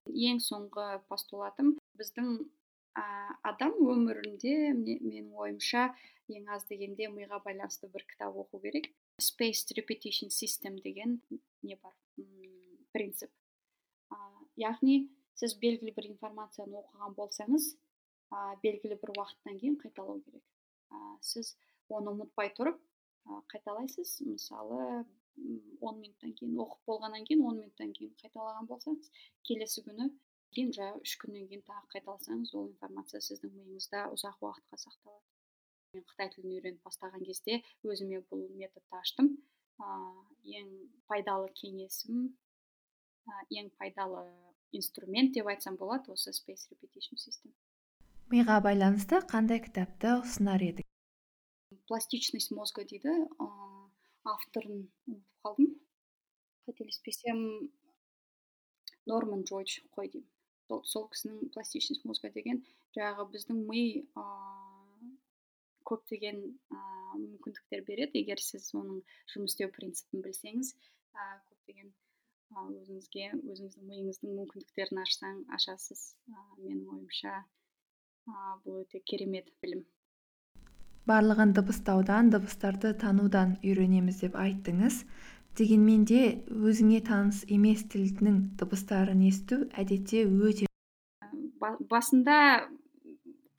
[0.06, 2.36] Ең соңғы постулатым біздің
[2.96, 3.04] ә,
[3.50, 5.90] адам өмірінде менің ойымша
[6.32, 8.88] ең аз дегенде миға байланысты бір кітап оқу керек.
[9.18, 11.20] Spaced repetition system деген
[11.62, 11.92] не бар?
[12.92, 13.30] Принцип.
[14.12, 14.18] Ә,
[14.62, 14.96] яғни
[15.36, 17.70] сіз белгілі бір информацияны оқыған болсаңыз
[18.32, 20.44] ә, белгілі бір уақыттан кейін қайталау керек.
[20.90, 21.54] Ә, сіз
[21.88, 24.20] оны ұмытпай тұрып ә, қайталайсыз.
[24.26, 25.04] Мысалы
[25.84, 29.10] он минуттан кейін оқып болғаннан кейін он минуттан кейін қайталаған болсаңыз
[29.48, 30.06] келесі күні
[30.56, 35.26] кейін жаңағы үш күннен кейін тағы қайталасаңыз ол информация сіздің миыңызда ұзақ уақытқа сақталады.
[35.96, 39.30] Қытай тілін үйреніп бастаған кезде өзіме бұл методты аштым.
[39.76, 40.72] Ыыы ең
[41.10, 42.30] пайдалы кеңесім
[43.50, 44.24] ең пайдалы
[44.72, 47.54] инструмент деп айтсам болады осы space repetition system.
[48.30, 50.86] Миға байланысты қандай кітапты ұсынар едің
[51.86, 53.90] пластичность мозга дейді ыыы
[54.26, 55.68] авторын ұмытып қалдым.
[56.66, 57.42] Қателеспесем
[59.06, 60.30] норман джойдж қой деймін.
[60.66, 62.64] Сол, сол кісінің пластичность мозга деген
[62.96, 65.12] жаңағы біздің ми ыыы
[65.86, 68.24] көптеген ыыы мүмкіндіктер береді.
[68.24, 70.74] Егер сіз оның жұмыс істеу принципін білсеңіз
[71.14, 72.05] ә, көптеген ә,
[72.54, 77.36] өзіңізге өзіңіздің миыңыздың мүмкіндіктерін ашсаң ашасыз менің ойымша
[78.64, 79.84] бұл өте керемет білім
[81.06, 85.02] барлығын дыбыстаудан дыбыстарды танудан үйренеміз деп айттыңыз.
[85.56, 90.66] Дегенмен де өзіңе таныс емес тілдің дыбыстарын есту әдетте өте
[91.92, 92.38] басында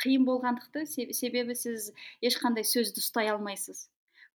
[0.04, 0.84] қиын болғандықты
[1.20, 1.90] себебі сіз
[2.30, 3.88] ешқандай сөзді ұстай алмайсыз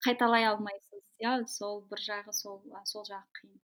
[0.06, 1.04] қайталай алмайсыз.
[1.22, 3.60] Иә сол бір жағы сол сол жағы қиын.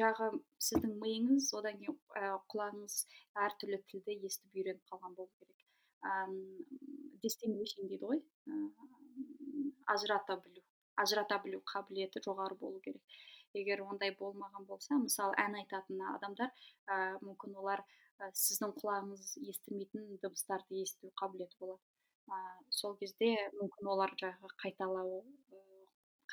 [0.00, 0.30] Жағы
[0.66, 2.96] сіздің миыңыз одан кейін ә, құлағыңыз
[3.46, 5.64] әртүрлі тілді естіп үйреніп қалған болу керек.
[7.24, 8.22] Distinguishing дейді ғой.
[9.92, 10.62] Ажырата білу
[10.96, 13.02] ажырата білу қабілеті жоғары болу керек.
[13.56, 16.50] Егер ондай болмаған болса мысалы ән айтатын адамдар
[16.88, 17.82] ә, мүмкін олар
[18.20, 21.80] ә, сіздің құлағыңыз естімейтін дыбыстарды есту қабілеті болады.
[22.28, 25.65] Ә, сол кезде мүмкін олар жаңағы қайталау ә,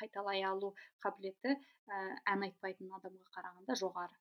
[0.04, 4.16] қайталай алу қабілеті ә, ән айтпайтын адамға қарағанда жоғары.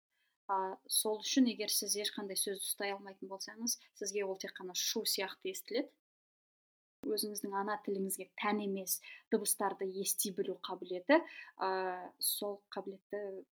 [0.51, 5.05] Ә, сол үшін егер сіз ешқандай сөзді ұстай алмайтын болсаңыз сізге ол тек қана шу
[5.07, 5.91] сияқты естіледі.
[7.03, 9.01] Өзіңіздің ана тіліңізге тән емес
[9.35, 11.19] дыбыстарды ести білу қабілеті
[11.59, 11.71] ә,
[12.23, 13.43] сол қабілетті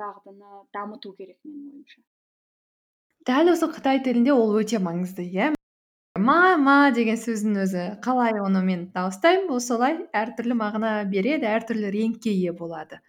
[0.00, 2.00] дағдыны дамыту керек менің ойымша.
[3.28, 5.52] Дәл осы қытай тілінде ол өте маңызды иә?
[6.28, 7.84] Ма ма деген сөздің өзі.
[8.04, 13.00] Қалай оны мен дауыстаймын ол солай әртүрлі мағына береді әртүрлі реңкке ие болады.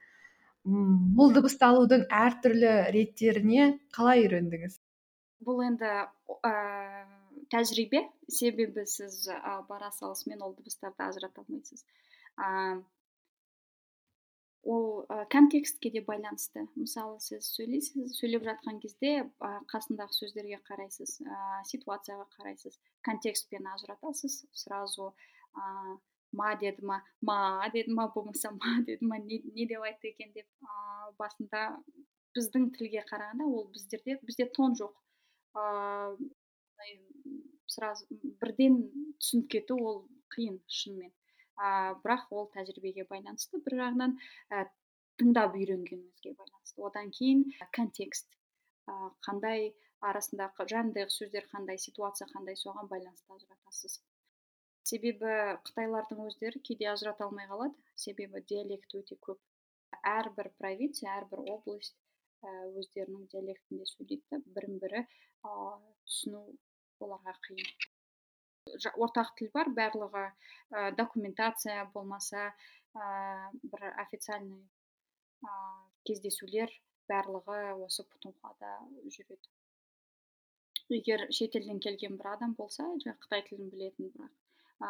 [1.17, 4.77] Бұл дыбысталудың әртүрлі реттеріне қалай үйрендіңіз?
[5.47, 6.53] Бұл енді ә,
[7.53, 8.03] тәжірибе.
[8.27, 11.85] Себебі сіз ә, бара салысымен ол дыбыстарды ажырата алмайсыз.
[14.63, 16.65] Ол ә, контекстке де байланысты.
[16.75, 24.43] Мысалы сіз сөйлейсіз сөйлеп жатқан кезде ә, қасындағы сөздерге қарайсыз ә, ситуацияға қарайсыз контекстпен ажыратасыз
[24.53, 25.13] сразу
[25.55, 25.97] ә,
[26.31, 30.33] ма деді ма ма деді ма болмаса ма деді ма не, не деп айтты екен
[30.35, 31.63] деп ә, басында
[32.37, 34.93] біздің тілге қарағанда ол біздерде бізде тон жоқ.
[35.59, 36.29] Ыыы
[37.69, 38.05] сразу
[38.41, 38.77] бірден
[39.21, 39.97] түсініп кету ол
[40.33, 41.11] қиын шынымен.
[41.59, 44.15] Ә, бірақ ол тәжірибеге байланысты бір жағынан
[44.55, 44.63] ә,
[45.19, 46.81] тыңдап үйренгеніңізге байланысты.
[46.89, 47.43] Одан кейін
[47.75, 48.29] контекст.
[48.87, 49.73] Ә, қандай
[50.09, 53.99] арасындағы жанындағы сөздер қандай ситуация қандай соған байланысты ажыратасыз.
[54.89, 55.33] Себебі
[55.67, 57.75] қытайлардың өздері кейде ажырата алмай қалады.
[57.95, 59.41] Себебі диалект өте көп.
[60.15, 61.97] Әрбір провинция әрбір область
[62.47, 65.05] өздерінің диалектінде сөйлейді бірін бірі
[65.43, 66.43] түсіну
[67.03, 67.88] оларға қиын.
[69.05, 72.49] Ортақ тіл бар барлығы ә, документация болмаса
[72.95, 74.65] ә, бір официальный
[75.43, 75.51] ә,
[76.05, 76.73] кездесулер
[77.09, 79.49] барлығы осы путунхуада жүреді.
[80.89, 84.33] Егер шетелден келген бір адам болса жаңағы қытай тілін білетін бірақ
[84.81, 84.89] ә,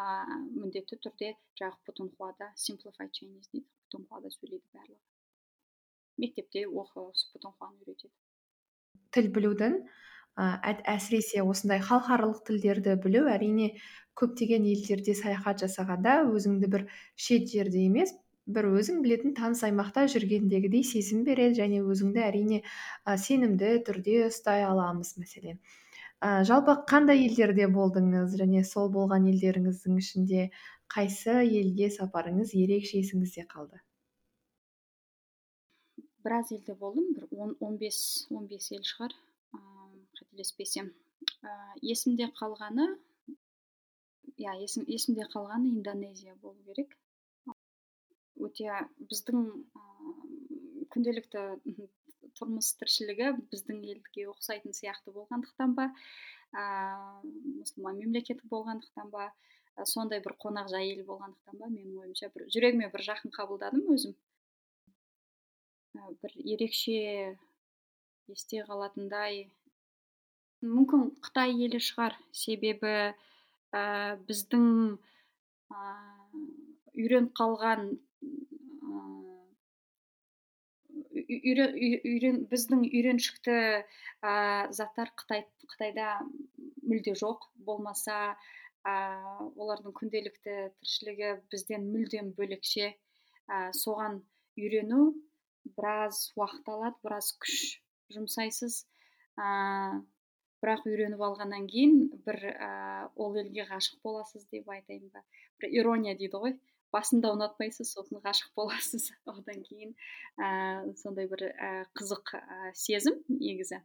[0.55, 5.01] міндетті түрде жаңағы путунхуада simplified chinese дейді путунхуада сөйлейді барлығы.
[6.19, 8.13] Мектепте осы путунхуаны үйретеді.
[9.15, 9.79] Тіл білудің
[10.39, 13.73] әсіресе осындай халықаралық тілдерді білу әрине
[14.19, 16.87] көптеген елдерде саяхат жасағанда өзіңді бір
[17.27, 18.13] шет жерде емес
[18.57, 24.65] бір өзің білетін таныс аймақта жүргендегідей сезім береді және өзіңді әрине ә, сенімді түрде ұстай
[24.65, 25.59] аламыз мәселен.
[26.19, 30.49] Ә, жалпы қандай елдерде болдыңыз және сол болған елдеріңіздің ішінде
[30.95, 33.79] қайсы елге сапарыңыз ерекше есіңізде қалды?
[36.25, 39.13] Біраз елде болдым бір он он бес он бес ел шығар.
[40.39, 40.93] Қателеспесем
[41.43, 41.51] ә,
[41.83, 42.85] есімде қалғаны
[44.39, 46.95] иә есім, есімде қалғаны индонезия болу керек.
[48.39, 48.71] Өте
[49.09, 49.83] біздің ә,
[50.95, 51.43] күнделікті
[52.39, 55.89] тұрмыс тіршілігі біздің елге ұқсайтын сияқты болғандықтан ба
[56.55, 56.63] ә,
[57.59, 59.27] мұсылман мемлекеті болғандықтан ба
[59.75, 64.15] ә, сондай бір қонақжай ел болғандықтан ба менің ойымша бір жүрегіме бір жақын қабылдадым өзім.
[65.99, 67.35] Ә, бір ерекше
[68.29, 69.49] есте қалатындай
[70.65, 72.17] мүмкін қытай елі шығар.
[72.35, 73.81] Себебі ә,
[74.27, 74.67] біздің
[75.71, 75.83] ә,
[76.95, 77.91] үйреніп қалған
[81.29, 84.33] үйрен, біздің үйреншікті ә,
[84.75, 86.17] заттар қытай қытайда
[86.89, 87.49] мүлде жоқ.
[87.55, 88.35] Болмаса
[88.89, 92.93] олардың күнделікті тіршілігі бізден мүлдем бөлекше.
[93.75, 94.21] Соған
[94.57, 95.13] үйрену
[95.77, 97.57] біраз уақыт алады біраз күш
[98.15, 98.85] жұмсайсыз.
[99.37, 99.99] Ә,
[100.63, 101.95] бірақ үйреніп алғаннан кейін
[102.25, 102.71] бір ә,
[103.15, 105.23] ол елге ғашық боласыз деп айтайын ба?
[105.61, 106.55] Бір ирония дейді ғой.
[106.93, 109.11] Басында ұнатпайсыз сосын ғашық боласыз.
[109.33, 109.93] Одан кейін
[110.41, 110.49] ә,
[111.01, 113.81] сондай бір ә, қызық ә, сезім негізі.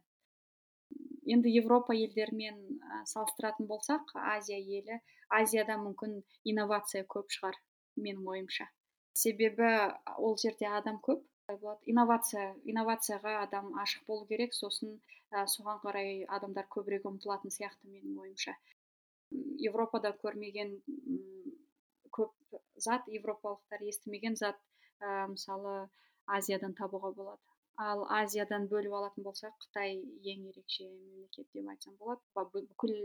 [1.25, 2.57] Енді европа елдерімен
[3.09, 4.99] салыстыратын болсақ азия елі
[5.33, 7.57] азияда мүмкін инновация көп шығар
[7.97, 8.67] менің ойымша.
[9.17, 9.71] Себебі
[10.17, 11.81] ол жерде адам көп болады?
[11.85, 14.53] Инновация инновацияға адам ашық болу керек.
[14.57, 14.95] Сосын
[15.31, 18.55] ә, соған қарай адамдар көбірек ұмтылатын сияқты менің ойымша.
[19.69, 20.77] Европада көрмеген
[22.15, 22.31] көп
[22.87, 24.57] зат европалықтар естімеген зат
[25.01, 25.87] ә, мысалы
[26.25, 27.41] азиядан табуға болады.
[27.77, 32.21] Ал азиядан бөліп алатын болсақ қытай ең ерекше мемлекет деп айтсам болады.
[32.35, 32.95] Бүкіл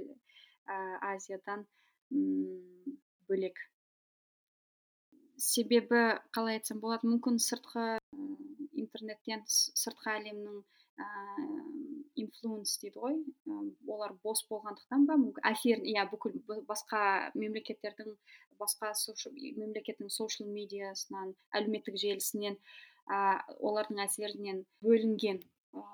[0.66, 0.76] ә,
[1.12, 1.66] азиядан
[3.28, 3.58] бөлек.
[5.40, 6.04] Себебі
[6.36, 7.99] қалай айтсам болады мүмкін сыртқы
[9.00, 10.60] интернеттен сыртқы әлемнің
[12.20, 13.16] инфлуенс дейді ғой.
[13.88, 15.16] Олар бос болғандықтан ба?
[15.16, 15.44] мүмкін.
[15.52, 16.36] Әсерін иә бүкіл
[16.68, 18.12] басқа мемлекеттердің
[18.60, 18.92] басқа
[19.56, 22.58] мемлекеттің социал медиасынан әлеуметтік желісінен
[23.08, 25.84] ә, олардың әсерінен бөлінген ә,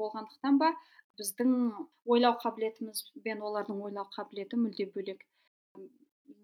[0.00, 0.74] болғандықтан ба?
[1.16, 1.52] біздің
[2.12, 5.22] ойлау қабілетіміз бен олардың ойлау қабілеті мүлде бөлек.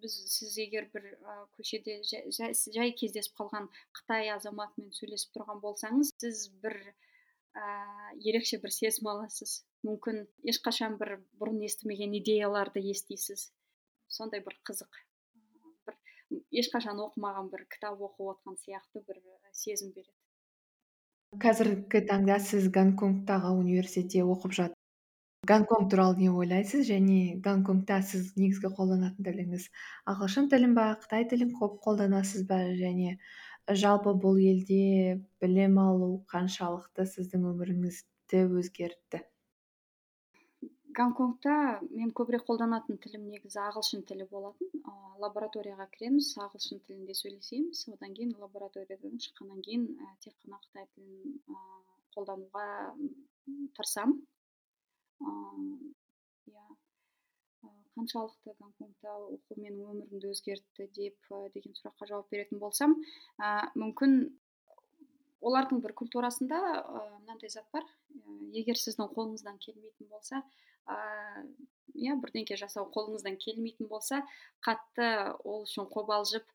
[0.03, 6.13] Біз сіз егер бір ә, көшеде жай, жай кездесіп қалған қытай азаматымен сөйлесіп тұрған болсаңыз
[6.23, 7.65] сіз бір ә,
[8.19, 9.63] ерекше бір сезім аласыз.
[9.87, 13.51] Мүмкін ешқашан бір бұрын естімеген идеяларды естисіз.
[14.09, 15.01] Сондай бір қызық.
[15.87, 15.99] Бір
[16.63, 20.15] ешқашан оқымаған бір кітап оқып отқан сияқты бір сезім береді.
[21.43, 24.53] Қазіргі таңда сіз гонконгтағы университетте оқып
[25.51, 26.85] гонконг туралы не ойлайсыз?
[26.87, 29.65] Және гонконгта сіз негізгі қолданатын тіліңіз
[30.13, 32.61] ағылшын тілін ба қытай тілін көп қолданасыз ба?
[32.79, 33.17] Және
[33.83, 39.23] жалпы бұл елде білім алу қаншалықты сіздің өміріңізді өзгертті?
[40.95, 41.57] Гонконгта
[41.91, 44.69] мен көбірек қолданатын тілім негізі ағылшын тілі болатын.
[44.85, 44.93] Ә,
[45.25, 47.87] лабораторияға кіреміз ағылшын тілінде сөйлесеміз.
[47.97, 51.65] Одан кейін лабораториядан шыққаннан кейін ә, тек қана қытай тілін ә,
[52.15, 52.67] қолдануға
[53.79, 54.21] тырысамын.
[56.51, 56.67] Иә.
[57.97, 62.97] Қаншалықты гонконгта оқу менің өмірімді өзгертті деп деген сұраққа жауап беретін болсам
[63.39, 64.17] ә, мүмкін
[65.43, 66.59] олардың бір культурасында
[67.21, 67.85] мынандай зат бар.
[68.55, 70.43] Егер сіздің қолыңыздан келмейтін болса
[70.89, 74.23] иә бірдеңке жасау қолыңыздан келмейтін болса
[74.65, 75.09] қатты
[75.45, 76.47] ол үшін қобалжып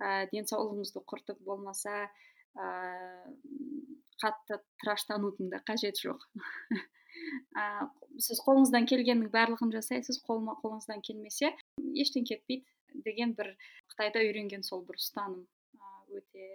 [0.00, 2.06] ә, денсаулығыңызды құртып болмаса
[2.56, 2.66] ә,
[4.22, 6.26] қатты тыраштанудың да қажеті жоқ.
[7.56, 11.52] ә, сіз қолыңыздан келгеннің барлығын жасайсыз қолма қолыңыздан келмесе
[11.94, 13.52] ештеңе кетпейді деген бір
[13.92, 15.44] қытайда үйренген сол бір ұстаным
[16.16, 16.48] өте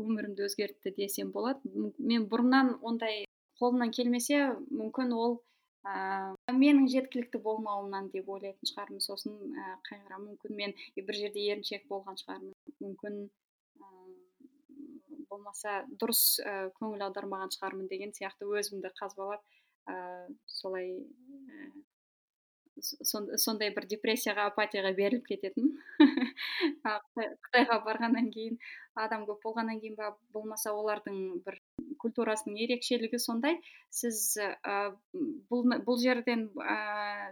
[0.00, 1.60] өмірімді өзгертті десем болады.
[1.98, 3.24] Мен бұрыннан ондай
[3.60, 5.36] қолымнан келмесе мүмкін ол
[5.86, 9.04] ә, менің жеткілікті болмауымнан деп ойлайтын шығармын.
[9.04, 12.54] Сосын ә, қайғырамын мүмкін мен бір жерде еріншек болған шығармын.
[12.82, 13.22] Мүмкін
[15.32, 19.42] болмаса дұрыс ә, көңіл аудармаған шығармын деген сияқты өзімді қазбалап
[19.88, 19.96] ә,
[20.60, 21.72] солай ә,
[22.80, 25.74] сондай бір депрессияға апатияға беріліп кететін
[26.86, 28.56] қытайға барғаннан кейін
[28.98, 31.58] адам көп болғаннан кейін ба болмаса олардың бір
[32.02, 33.58] культурасының ерекшелігі сондай.
[33.92, 34.78] Сіз ә,
[35.52, 36.76] бұл, бұл жерден ә,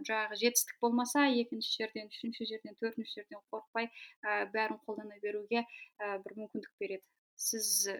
[0.08, 6.18] жаңағы жетістік болмаса екінші жерден үшінші жерден төртінші жерден қорықпай ә, бәрін қолдана беруге ә,
[6.24, 7.04] бір мүмкіндік береді.
[7.40, 7.96] Сіз ә,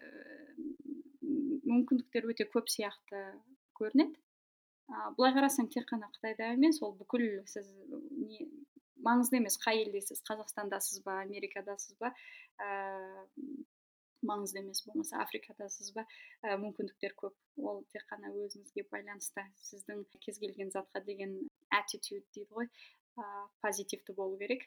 [1.71, 3.23] мүмкіндіктер өте көп сияқты
[3.79, 4.19] көрінеді.
[4.91, 7.71] Ә, былай қарасаң тек қана қытайда емес ол бүкіл сіз
[8.21, 8.47] не
[9.07, 12.13] маңызды емес қай елдесіз қазақстандасыз ба америкадасыз ба
[12.61, 12.71] ә,
[14.27, 16.05] маңызды емес болмаса африкадасыз ба
[16.45, 17.37] ә, мүмкіндіктер көп.
[17.61, 21.37] Ол тек қана өзіңізге байланысты сіздің кез келген затқа деген
[21.81, 22.69] attitude дейді ғой
[23.17, 23.25] ә,
[23.65, 24.67] позитивті болу керек.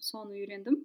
[0.00, 0.80] Соны үйрендім.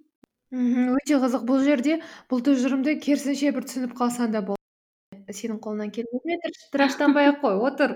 [0.53, 1.45] Мхм өте қызық.
[1.49, 7.39] Бұл жерде бұл тұжырымды керісінше бір түсініп қалсаң да болады сенің қолыңнан келмесе тыраштанбай ақ
[7.41, 7.95] қой отыр.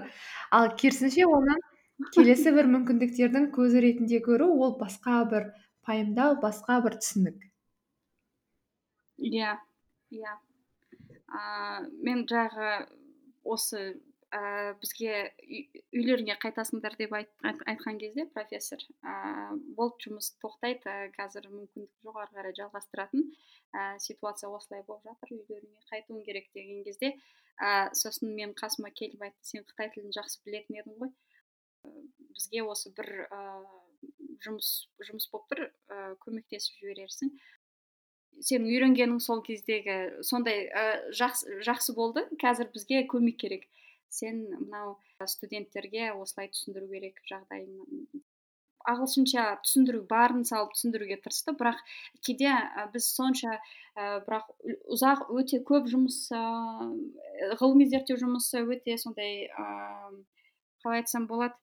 [0.52, 1.58] Ал керісінше оны
[2.16, 5.52] келесі бір мүмкіндіктердің көзі ретінде көру ол басқа бір
[5.86, 7.38] пайымдау басқа бір түсінік.
[9.18, 9.58] Иә
[10.14, 10.36] иә.
[12.04, 12.88] Мен жағы
[13.44, 13.98] осы
[14.36, 15.14] ә, бізге
[15.96, 20.84] үйлеріңе қайтасыңдар деп айт, айтқан кезде профессор ә, болды жұмыс тоқтайды.
[20.88, 23.28] Ә, қазір мүмкіндік жоқ ары қарай жалғастыратын.
[23.74, 27.14] Ә, ситуация осылай болып жатыр үйлеріңе қайтуың керек деген кезде
[27.62, 31.16] ә, сосын мен қасыма келіп айтты сен қытай тілін жақсы білетін едің ғой
[32.38, 33.40] бізге осы бір ә,
[34.46, 34.72] жұмыс
[35.08, 35.64] жұмыс болып тұр.
[35.90, 37.32] Ә, көмектесіп жіберерсің.
[38.48, 40.86] Сенің үйренгенің сол кездегі сондай ә,
[41.18, 42.28] жақсы, жақсы болды.
[42.42, 43.68] Қазір бізге көмек керек.
[44.10, 48.24] Сен мынау студенттерге осылай түсіндіру керек жағдайың
[48.88, 51.54] ағылшынша түсіндіру барын салып түсіндіруге тырысты.
[51.60, 51.82] Бірақ
[52.26, 52.54] кейде
[52.94, 54.52] біз сонша ә, бірақ
[54.96, 56.44] ұзақ өте көп жұмыс ә,
[57.60, 59.66] ғылыми зерттеу жұмысы өте сондай ә,
[60.84, 61.60] қалай айтсам болады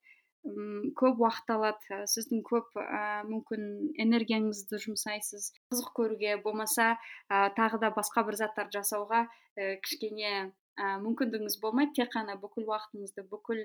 [1.00, 2.02] көп уақыт алады.
[2.12, 6.92] Сіздің көп ә, мүмкін энергияңызды жұмсайсыз қызық көруге болмаса
[7.30, 12.66] ә, тағы да басқа бір заттар жасауға ә, кішкене ә, мүмкіндігіңіз болмайды тек қана бүкіл
[12.70, 13.62] уақытыңызды бүкіл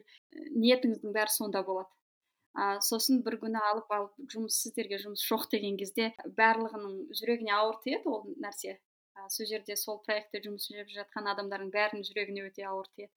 [0.63, 1.89] ниетіңіздің бәрі сонда болады.
[2.57, 7.79] Ә, сосын бір күні алып алып жұмыс сіздерге жұмыс жоқ деген кезде барлығының жүрегіне ауыр
[7.83, 8.77] тиеді ол нәрсе.
[9.15, 13.11] Ә, сол жерде сол проектте жұмыс істеп жатқан адамдардың бәрінің жүрегіне өте ауыр тиеді.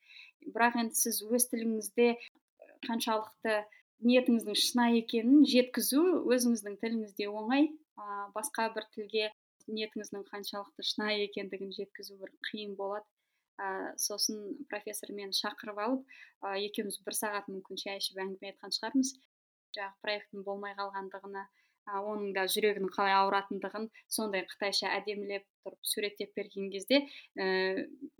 [0.56, 2.08] Бірақ енді сіз өз тіліңізде
[2.88, 3.56] қаншалықты
[4.08, 6.02] ниетіңіздің шынайы екенін жеткізу
[6.34, 7.70] өзіңіздің тіліңізде оңай.
[7.96, 8.04] Ә,
[8.36, 9.30] басқа бір тілге
[9.68, 13.06] ниетіңіздің қаншалықты шынайы екендігін жеткізу бір қиын болады.
[13.58, 16.06] Ә, сосын профессор мені шақырып алып
[16.44, 19.16] ә, екеуміз бір сағат мүмкін шай ішіп әңгіме айтқан шығармыз.
[19.76, 21.46] Жаңағы проекттің болмай қалғандығына
[21.88, 27.00] ә, оның да жүрегінің қалай ауыратындығын сондай қытайша әдемілеп тұрып суреттеп берген кезде
[27.38, 27.46] ә,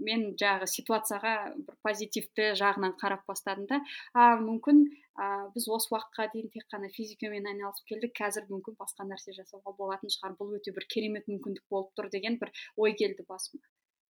[0.08, 1.34] мен жаңағы ситуацияға
[1.68, 3.80] бір позитивті жағынан қарап бастадым да
[4.14, 4.82] а мүмкін
[5.18, 9.76] ә, біз осы уақытқа дейін тек қана физикамен айналысып келдік қазір мүмкін басқа нәрсе жасауға
[9.78, 10.36] болатын шығар.
[10.40, 13.62] Бұл өте бір керемет мүмкіндік болып тұр деген бір ой келді басыма.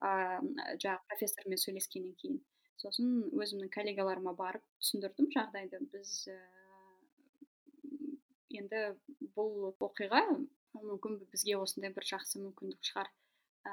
[0.05, 2.41] Ыыы жаңағы профессормен сөйлескеннен кейін.
[2.81, 5.81] Сосын өзімнің коллегаларыма барып түсіндірдім жағдайды.
[5.93, 6.39] Біз ә,
[8.59, 8.83] енді
[9.37, 10.25] бұл оқиға
[10.75, 13.11] мүмкін бізге осындай бір жақсы мүмкіндік шығар.
[13.65, 13.73] Ә,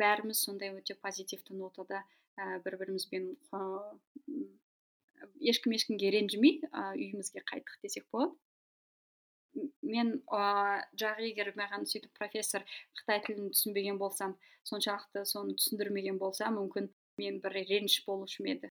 [0.00, 2.02] бәріміз сондай өте позитивті нотада
[2.36, 3.30] ә, бір бірімізбен
[5.52, 8.34] ешкім ешкімге ренжімей ә, үйімізге қайттық десек болады.
[9.82, 12.64] Мен ыыы жағы егер маған сөйтіп профессор
[13.00, 14.36] қытай тілін түсінбеген болсам
[14.68, 18.70] соншалықты соны түсіндірмеген болса мүмкін мен бір реніш болушы еді.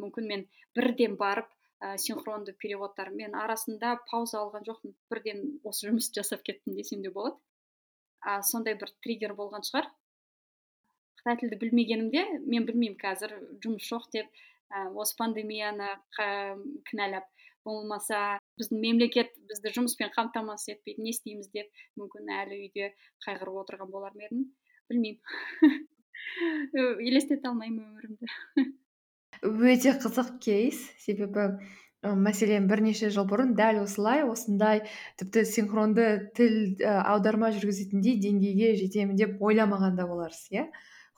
[0.00, 0.44] Мүмкін мен
[0.76, 1.50] бірден барып
[1.82, 4.94] ә, синхронды переводтар мен арасында пауза алған жоқпын.
[5.12, 7.36] Бірден осы жұмысты жасап кеттім десем де болады.
[8.20, 9.90] А, сондай бір триггер болған шығар.
[11.20, 14.30] Қытай тілді білмегенімде мен білмеймін қазір жұмыс жоқ деп
[14.70, 17.28] ә, осы пандемияны кінәлап.
[17.64, 22.92] Болмаса біздің мемлекет бізді жұмыспен қамтамасыз етпейді не істейміз деп мүмкін әлі үйде
[23.26, 24.46] қайғырып отырған болар ма едім?
[24.90, 25.20] Білмеймін.
[27.08, 28.68] Елестете алмаймын өмірімді.
[29.42, 30.82] Өте қызық кейс.
[31.02, 31.48] Себебі
[32.02, 34.82] мәселен бірнеше жыл бұрын дәл осылай осындай
[35.20, 36.06] тіпті синхронды
[36.36, 40.64] тіл аударма жүргізетіндей деңгейге жетемін деп ойламаған да боларсыз иә?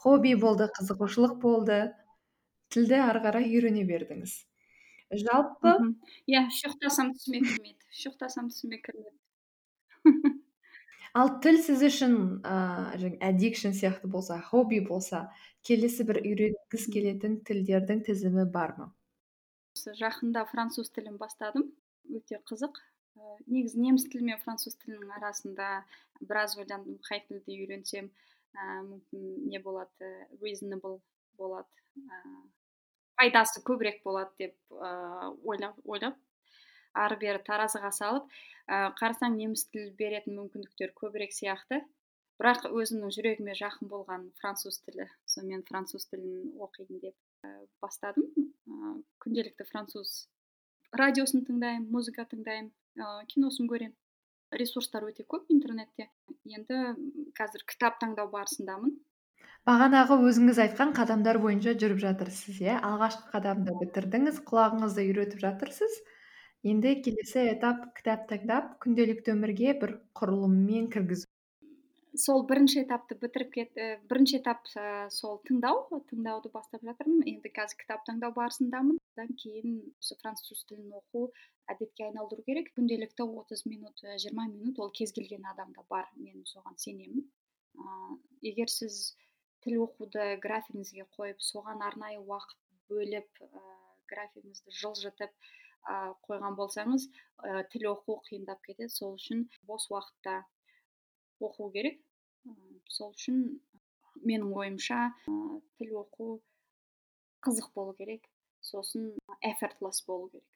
[0.05, 1.79] Хобби болды қызығушылық болды.
[2.75, 4.35] Тілді ары қарай үйрене бердіңіз.
[5.11, 5.75] Жалпы
[6.31, 7.85] иә шұқтасам түсіме кірмейді
[8.53, 10.41] түсіме кірмейді.
[11.15, 15.29] Ал тіл сіз үшін ыыы әдикшн сияқты болса хобби болса
[15.63, 18.89] келесі бір үйренгіңіз келетін тілдердің тізімі бар ма?
[19.79, 21.69] Жақында француз тілін бастадым.
[22.11, 22.83] Өте қызық.
[23.15, 25.69] Ә, негізі неміс тілі мен француз тілінің арасында
[26.21, 30.11] біраз ойландым қай тілді үйренсем ә, мүмкін не болады
[30.43, 30.99] reasonable
[31.39, 32.11] болады
[33.19, 36.19] пайдасы көбірек болады деп ойлап ойлап
[36.95, 38.29] ары бері таразыға салып
[38.71, 41.83] ә, қарасаң неміс тілі беретін мүмкіндіктер көбірек сияқты.
[42.39, 47.49] Бірақ өзімнің жүрегіме жақын болған француз тілі сонымен француз тілін оқиын деп
[47.83, 48.27] бастадым.
[49.23, 50.25] Күнделікті француз
[50.99, 52.73] радиосын тыңдаймын музыка тыңдаймын
[53.31, 53.95] киносын көремін
[54.59, 56.09] ресурстар өте көп интернетте.
[56.47, 56.97] Енді
[57.39, 58.97] қазір кітап таңдау барысындамын.
[59.69, 62.77] Бағанағы өзіңіз айтқан қадамдар бойынша жүріп жатырсыз иә?
[62.85, 65.95] Алғашқы қадамды бітірдіңіз құлағыңызды үйретіп жатырсыз.
[66.65, 71.29] Енді келесі этап кітап таңдап күнделікті өмірге бір құрылыммен кіргізу.
[72.15, 77.25] Сол бірінші этапты бітіріп кет ә, бірінші этап ә, сол тыңдау тыңдауды бастап жатырмын.
[77.27, 79.01] Енді қазір кітап таңдау барысындамын.
[79.17, 81.27] Одан кейін осы француз тілін оқу
[81.73, 82.71] әдетке айналдыру керек.
[82.79, 86.07] Күнделікті отыз минут жиырма минут ол кез келген адамда бар.
[86.17, 87.27] Мен соған сенемін.
[87.75, 89.17] Ә, егер сіз
[89.65, 92.59] тіл оқуды графигіңізге қойып соған арнайы уақыт
[92.93, 93.43] бөліп
[94.13, 95.33] графигіңізді жылжытып
[96.29, 97.09] қойған болсаңыз
[97.73, 98.93] тіл оқу қиындап кетеді.
[98.93, 100.43] Сол үшін бос уақытта
[101.41, 102.01] оқу керек.
[102.89, 103.41] Сол үшін
[104.23, 106.29] менің ойымша тіл оқу
[107.45, 108.29] қызық болу керек.
[108.65, 109.13] Сосын
[109.45, 110.54] effortless болу керек.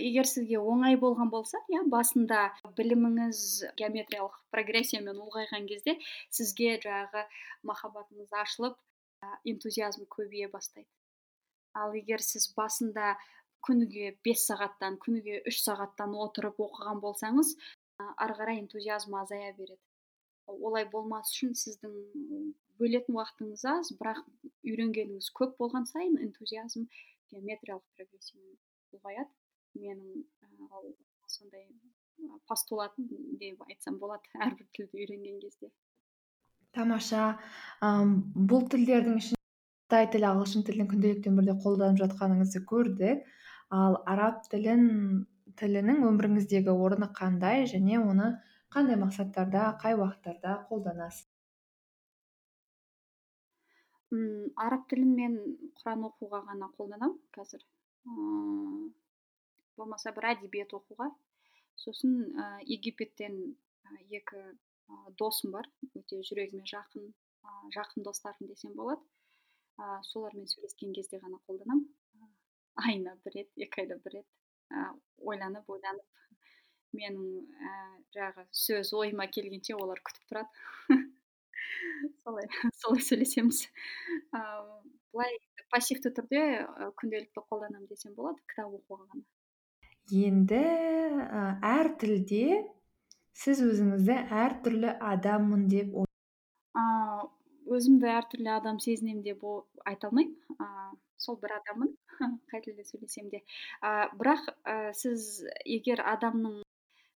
[0.00, 2.44] Егер сізге оңай болған болса иә басында
[2.78, 3.40] біліміңіз
[3.80, 5.96] геометриялық прогрессиямен ұлғайған кезде
[6.38, 7.26] сізге жаңағы
[7.70, 8.78] махаббатыңыз ашылып
[9.52, 10.88] энтузиазм көбейе бастайды.
[11.74, 13.14] Ал егер сіз басында
[13.66, 17.54] күніге бес сағаттан күніге үш сағаттан отырып оқыған болсаңыз
[18.24, 19.82] ары қарай энтузиазм азая береді.
[20.50, 21.92] Олай болмас үшін сіздің
[22.80, 24.24] бөлетін уақытыңыз аз бірақ
[24.66, 26.88] үйренгеніңіз көп болған сайын энтузиазм
[27.30, 28.56] геометриялық прогрессиямен
[28.96, 29.39] ұлғаяды.
[29.78, 30.24] Менің
[31.30, 31.66] сондай
[32.48, 32.94] постулат
[33.40, 35.70] деп айтсам болады әрбір тілді үйренген кезде.
[36.76, 37.38] Тамаша
[37.82, 39.38] бұл тілдердің ішінде
[39.90, 43.24] қытай тілі ағылшын тілін күнделікті өмірде қолданып жатқаныңызды көрдік.
[43.74, 44.86] Ал араб тілін
[45.58, 48.30] тілінің өміріңіздегі орны қандай және оны
[48.74, 51.26] қандай мақсаттарда қай уақыттарда қолданасыз?
[54.58, 55.36] Араб тілін мен
[55.78, 57.62] құран оқуға ғана қолданамын қазір.
[58.10, 58.90] Ыыы
[59.80, 61.10] болмаса бір әдебиет оқуға.
[61.80, 63.40] Сосын ә, египеттен
[64.12, 64.44] екі
[65.18, 65.68] досым бар.
[65.96, 69.02] Өте жүрегіме жақын ә, жақын достарым десем болады.
[69.80, 71.88] Ә, солармен сөйлескен кезде ғана қолданамын
[72.78, 74.28] айына бір рет екі айда бір рет
[74.70, 74.86] ә,
[75.18, 76.06] ойланып ойланып
[76.96, 77.24] менің
[77.70, 77.72] ә,
[78.16, 80.64] жаңағы сөз ойыма келгенше олар күтіп тұрады.
[82.24, 82.48] Солай
[82.80, 83.66] солай сөйлесеміз.
[84.36, 84.80] Ыыы
[85.12, 85.36] былай
[85.74, 86.40] пассивті түрде
[87.00, 89.24] күнделікті қолданамын десем болады кітап оқуға ғана.
[90.12, 90.62] Енді
[91.70, 92.44] әр тілде
[93.40, 97.28] сіз өзіңізді әртүрлі адаммын деп ыыы
[97.76, 99.44] өзімді әртүрлі адам сезінемін деп
[99.86, 100.34] айта алмаймын.
[100.56, 101.92] Ыыы сол бір адаммын
[102.50, 103.42] қай тілде сөйлесем де.
[103.84, 106.62] Ә, бірақ ә, сіз егер адамның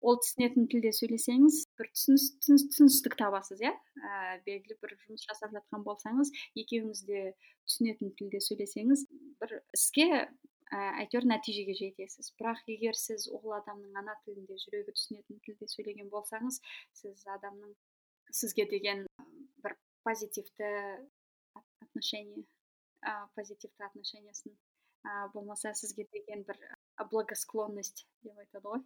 [0.04, 3.72] ол түсінетін тілде сөйлесеңіз бір түсіністік табасыз иә?
[3.72, 7.24] Ә, белгілі бір жұмыс жасап жатқан болсаңыз екеуіңіз де
[7.64, 9.06] түсінетін тілде сөйлесеңіз
[9.42, 10.28] бір іске
[10.72, 12.32] әйтеуір нәтижеге жетесіз.
[12.40, 16.60] Бірақ егер сіз ол адамның ана тілінде жүрегі түсінетін тілде сөйлеген болсаңыз
[17.00, 17.74] сіз адамның
[18.32, 19.06] сізге деген
[19.66, 19.76] бір
[20.08, 20.70] позитивті
[21.84, 22.46] отношение
[23.04, 24.56] ә, позитивті отношениясын
[25.06, 26.60] ә, болмаса сізге деген бір
[27.12, 28.86] благосклонность деп айтады ғой.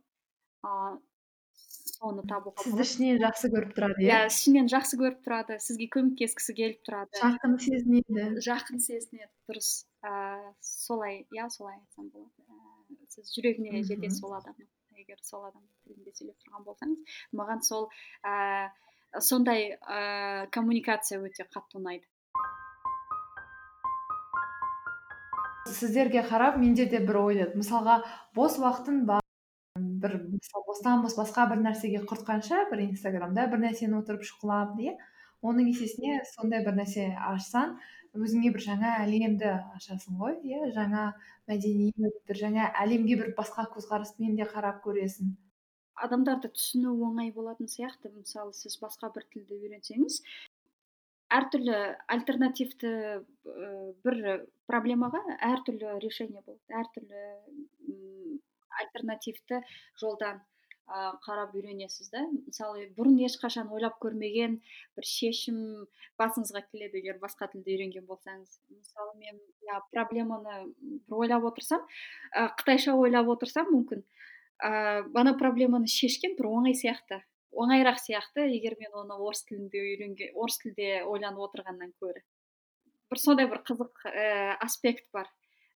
[1.98, 4.08] Соны табуға сізді ішінен жақсы көріп тұрады иә?
[4.08, 5.58] Иә ішінен жақсы көріп тұрады.
[5.64, 7.22] Сізге көмектескісі келіп тұрады.
[7.22, 8.26] Жақын сезінеді.
[8.46, 9.72] Жақын сезінеді дұрыс.
[10.06, 12.58] Ыыы солай иә солай айтсам болады.
[13.14, 17.88] Сіз жүрегіне жетесіз сол адамның егер сол адамның тілінде сөйлеп тұрған болсаңыз маған сол
[18.26, 18.70] ә,
[19.20, 22.06] сондай ә, коммуникация өте қатты ұнайды.
[25.68, 28.02] Сіздерге қарап менде де бір ой мысалға
[28.38, 29.27] бос уақытың бар
[30.04, 34.96] бір мысалы басқа бір нәрсеге құртқанша бір инстаграмда бір нәрсені отырып шұқылап иә
[35.46, 37.78] оның есесіне сондай бір нәрсе ашсаң
[38.18, 41.10] өзіңе бір жаңа әлемді ашасың ғой иә жаңа
[41.50, 45.36] мәдениет бір жаңа әлемге бір басқа көзқараспен де қарап көресің.
[45.98, 48.12] Адамдарды түсіну оңай болатын сияқты.
[48.14, 50.22] Мысалы сіз басқа бір тілді үйренсеңіз
[51.38, 51.78] әртүрлі
[52.14, 52.92] альтернативті
[54.06, 57.24] бір проблемаға әртүрлі решение болады әртүрлі
[58.84, 59.62] альтернативті
[60.02, 60.42] жолдан
[60.88, 62.22] қарап үйренесіз да?
[62.48, 64.60] Мысалы бұрын ешқашан ойлап көрмеген
[64.96, 65.58] бір шешім
[66.20, 68.62] басыңызға келеді егер басқа тілді үйренген болсаңыз.
[68.72, 70.62] Мысалы мен я проблеманы
[71.10, 71.84] бір ойлап отырсам
[72.32, 74.06] ә, қытайша ойлап отырсам мүмкін.
[74.64, 77.20] Ә, ана проблеманы шешкен бір оңай сияқты
[77.52, 82.24] оңайырақ сияқты егер мен оны орыс тілінде үйренген орыс тілде ойланып отырғаннан гөрі
[83.12, 85.30] бір сондай бір қызық ә, аспект бар.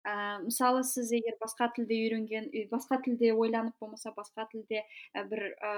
[0.07, 4.82] Ә, мысалы сіз егер басқа тілде үйренген басқа тілде ойланып болмаса басқа тілде
[5.14, 5.72] ә, бір ә,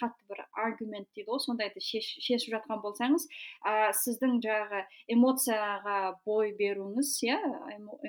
[0.00, 3.28] қатты бір аргумент дейді ғой сондайды шеш, шешіп жатқан болсаңыз
[3.64, 4.84] ә, сіздің жаңағы
[5.16, 7.38] эмоцияға бой беруіңіз иә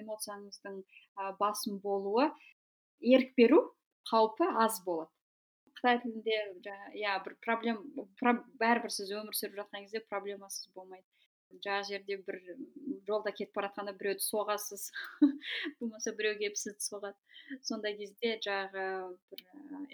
[0.03, 2.29] эмоцияңыздың ә, басым болуы
[2.99, 3.63] ерік беру
[4.09, 5.11] қаупі аз болады.
[5.79, 7.83] Қытай тілінде иә бір проблем
[8.59, 11.05] бәрібір сіз өмір сүріп жатқан кезде проблемасыз болмайды.
[11.57, 12.39] Жаңағы жерде бір
[13.07, 14.89] жолда кетіп бара жатқанда біреуді соғасыз.
[15.79, 17.17] Болмаса біреу келіп сізді соғады.
[17.65, 18.85] Сондай кезде жаңағы
[19.31, 19.43] бір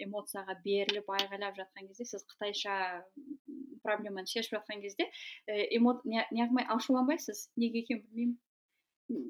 [0.06, 2.76] эмоцияға беріліп айғайлап жатқан кезде сіз қытайша
[3.86, 5.08] проблеманы шешіп жатқан кезде
[5.78, 7.48] эмо неғылмай ашуланбайсыз?
[7.56, 8.36] Неге екенін білмеймін.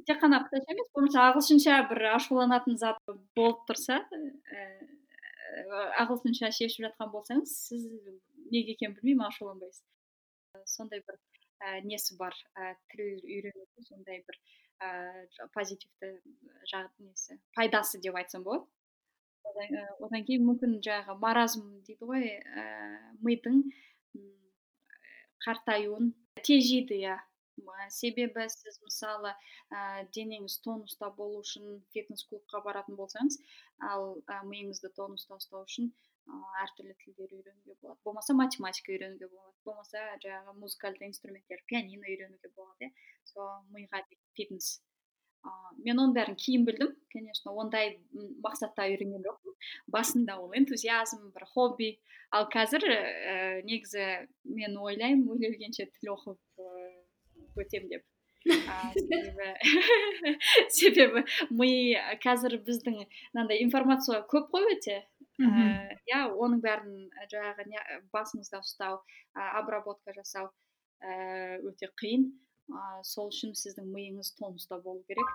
[0.08, 3.00] Тек қана қытайша емес болмаса ағылшынша бір ашуланатын зат
[3.36, 4.00] болып тұрса
[6.02, 7.84] ағылшынша шешіп жатқан болсаңыз сіз
[8.50, 9.84] неге екенін білмеймін ашуланбайсыз.
[10.64, 11.20] Сондай бір
[11.60, 14.38] ә, несі бар ә, тіл үйренудің сондай бір
[14.82, 14.90] ә,
[15.54, 16.12] позитивті
[16.72, 18.66] жағы несі пайдасы деп айтсам болады.
[19.46, 22.66] Одан, одан кейін мүмкін жаңағы маразм дейді ғой ә,
[23.22, 23.62] мидың
[25.46, 26.12] қартаюын.
[26.42, 27.16] Тежейді иә.
[27.88, 29.30] Себебі сіз мысалы
[29.72, 33.38] ә, денеңіз тонуста болу үшін фитнес клубқа баратын болсаңыз
[33.90, 35.88] ал ә, миыңызды тонуста ұстау үшін
[36.62, 42.88] әртүрлі тілдер үйренуге болады болмаса математика үйренуге болады болмаса жаңағы музыкальды инструменттер пианино үйренуге болады
[42.88, 42.92] иә
[43.32, 44.02] сол миға
[44.38, 44.76] фитнес
[45.84, 47.96] мен оның бәрін кейін білдім конечно ондай
[48.42, 49.56] мақсатта үйренген жоқпын
[49.86, 51.90] басында ол энтузиазм бір хобби.
[52.34, 58.04] Ал қазір ә, негізі мен ойлаймын өле тіл оқып ыыы өтем деп.
[58.46, 59.46] Себебі
[60.78, 61.70] себебі ми
[62.22, 63.00] қазір біздің
[63.34, 65.00] мынандай информация көп қой өте.
[65.40, 69.02] Иә оның бәрін жаңағы басыңызда ұстау
[69.34, 70.48] обработка жасау
[71.02, 72.30] ііі өте қиын.
[72.66, 75.28] Ә, сол үшін сіздің миыңыз тонуста болу керек.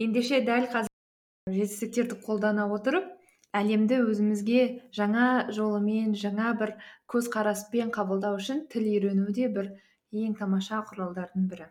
[0.00, 3.10] Ендеше дәл қазір жетістіктерді қолдана отырып
[3.52, 4.62] әлемді өзімізге
[4.96, 6.72] жаңа жолымен жаңа бір
[7.12, 9.74] көзқараспен қабылдау үшін тіл үйрену де бір
[10.24, 11.68] ең тамаша құралдардың бірі.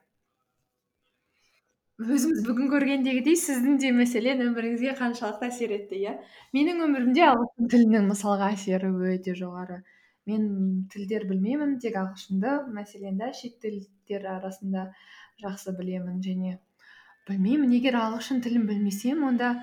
[2.02, 6.14] Өзіміз бүгін көргендегідей сіздің де мәселен өміріңізге қаншалықты әсер етті иә?
[6.56, 9.82] Менің өмірімде ағылшын тілінің мысалға әсері өте жоғары.
[10.30, 10.47] Мен
[10.93, 14.88] тілдер білмеймін тек ағылшынды мәселен да шет тілдер арасында
[15.43, 16.58] жақсы білемін және
[17.30, 17.74] білмеймін.
[17.78, 19.54] Егер ағылшын тілін білмесем онда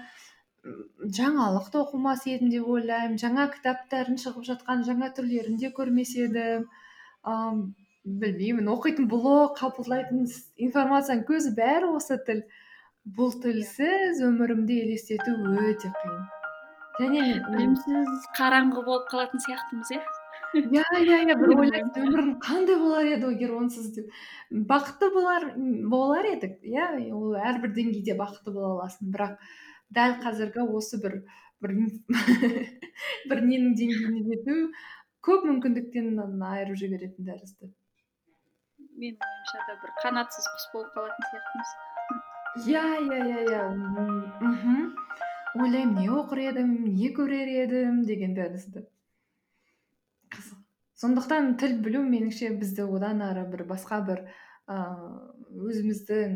[1.18, 6.66] жаңалық та оқымас едім деп ойлаймын жаңа кітаптардың шығып жатқан жаңа түрлерін де көрмес едім.
[8.22, 8.68] Білмеймін.
[8.72, 10.24] Оқитын блог қабылдайтын
[10.68, 12.42] информацияның көзі бәрі осы тіл.
[13.18, 15.34] Бұл тілсіз өмірімді елестету
[15.64, 16.18] өте қиын.
[16.98, 20.02] Және білімсіз қараңғы болып қалатын сияқтымыз иә?
[20.58, 21.36] Иә иә иә.
[21.38, 24.12] Бір ойлайсыз өмірім қандай болар еді егер онсыз деп.
[24.50, 25.50] Бақытты болар
[25.92, 26.90] болар едік иә?
[27.14, 29.12] Ол әрбір деңгейде бақытты бола аласың.
[29.14, 29.36] Бірақ
[29.94, 31.20] дәл қазіргі осы бір
[31.62, 31.74] бір
[33.30, 34.58] бір ненің деңгейіне жету
[35.28, 36.18] көп мүмкіндіктен
[36.50, 37.72] айырып жіберетін тәрізді.
[39.00, 41.72] Менің ойымша да бір қанатсыз құс болып қалатын сияқтымыз.
[42.66, 43.64] Иә иә иә иә.
[44.44, 44.92] Мхм.
[45.58, 48.88] Ойлаймын не оқыр едім не көрер едім деген тәрізді
[50.98, 54.24] сондықтан тіл білу меніңше бізді одан ары бір басқа бір
[54.74, 56.32] ыыы өзіміздің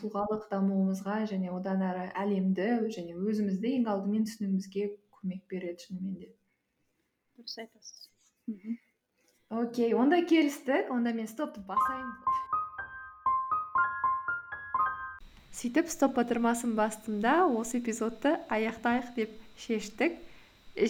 [0.00, 4.86] тұлғалық дамуымызға және одан әрі әлемді және өзімізді ең алдымен түсінуімізге
[5.18, 6.30] көмек береді шынымен де.
[7.36, 8.08] Дұрыс айтасыз.
[9.50, 12.10] Окей онда келістік онда мен стопты басайын
[15.58, 17.18] сөйтіп стоп батырмасын бастым
[17.58, 20.14] осы эпизодты аяқтайық деп шештік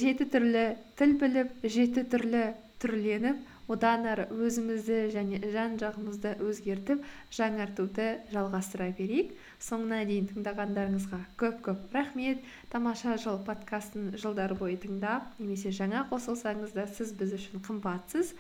[0.03, 0.65] жеті түрлі
[1.01, 2.43] тіл біліп жеті түрлі
[2.85, 7.01] түрленіп одан ары өзімізді және жан жағымызды өзгертіп
[7.33, 12.41] жаңартуды жалғастыра берейік соңына дейін тыңдағандарыңызға көп көп рахмет.
[12.73, 18.33] Тамаша жыл подкастын жылдар бойы тыңдап немесе жаңа қосылсаңыз да сіз біз үшін қымбатсыз.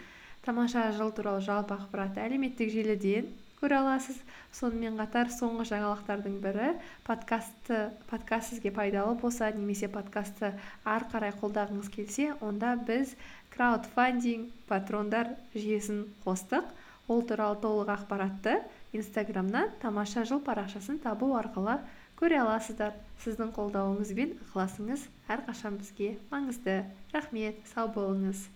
[0.46, 3.28] Тамаша жыл туралы жалпы ақпаратты әлеуметтік желіден
[3.60, 4.16] көре аласыз.
[4.56, 6.70] Сонымен қатар соңғы жаңалықтардың бірі
[7.04, 10.54] подкастты подкаст сізге пайдалы болса немесе подкастты
[10.88, 13.12] ары қарай қолдағыңыз келсе онда біз
[13.52, 16.64] краудфандинг патрондар жүйесін қостық.
[17.10, 18.60] Ол туралы толық ақпаратты
[18.92, 21.78] инстаграмнан тамаша жыл парақшасын табу арқылы
[22.20, 22.94] көре аласыздар.
[23.24, 26.82] Сіздің қолдауыңыз бен ықыласыңыз әрқашан бізге маңызды.
[27.14, 28.48] Рахмет сау болыңыз.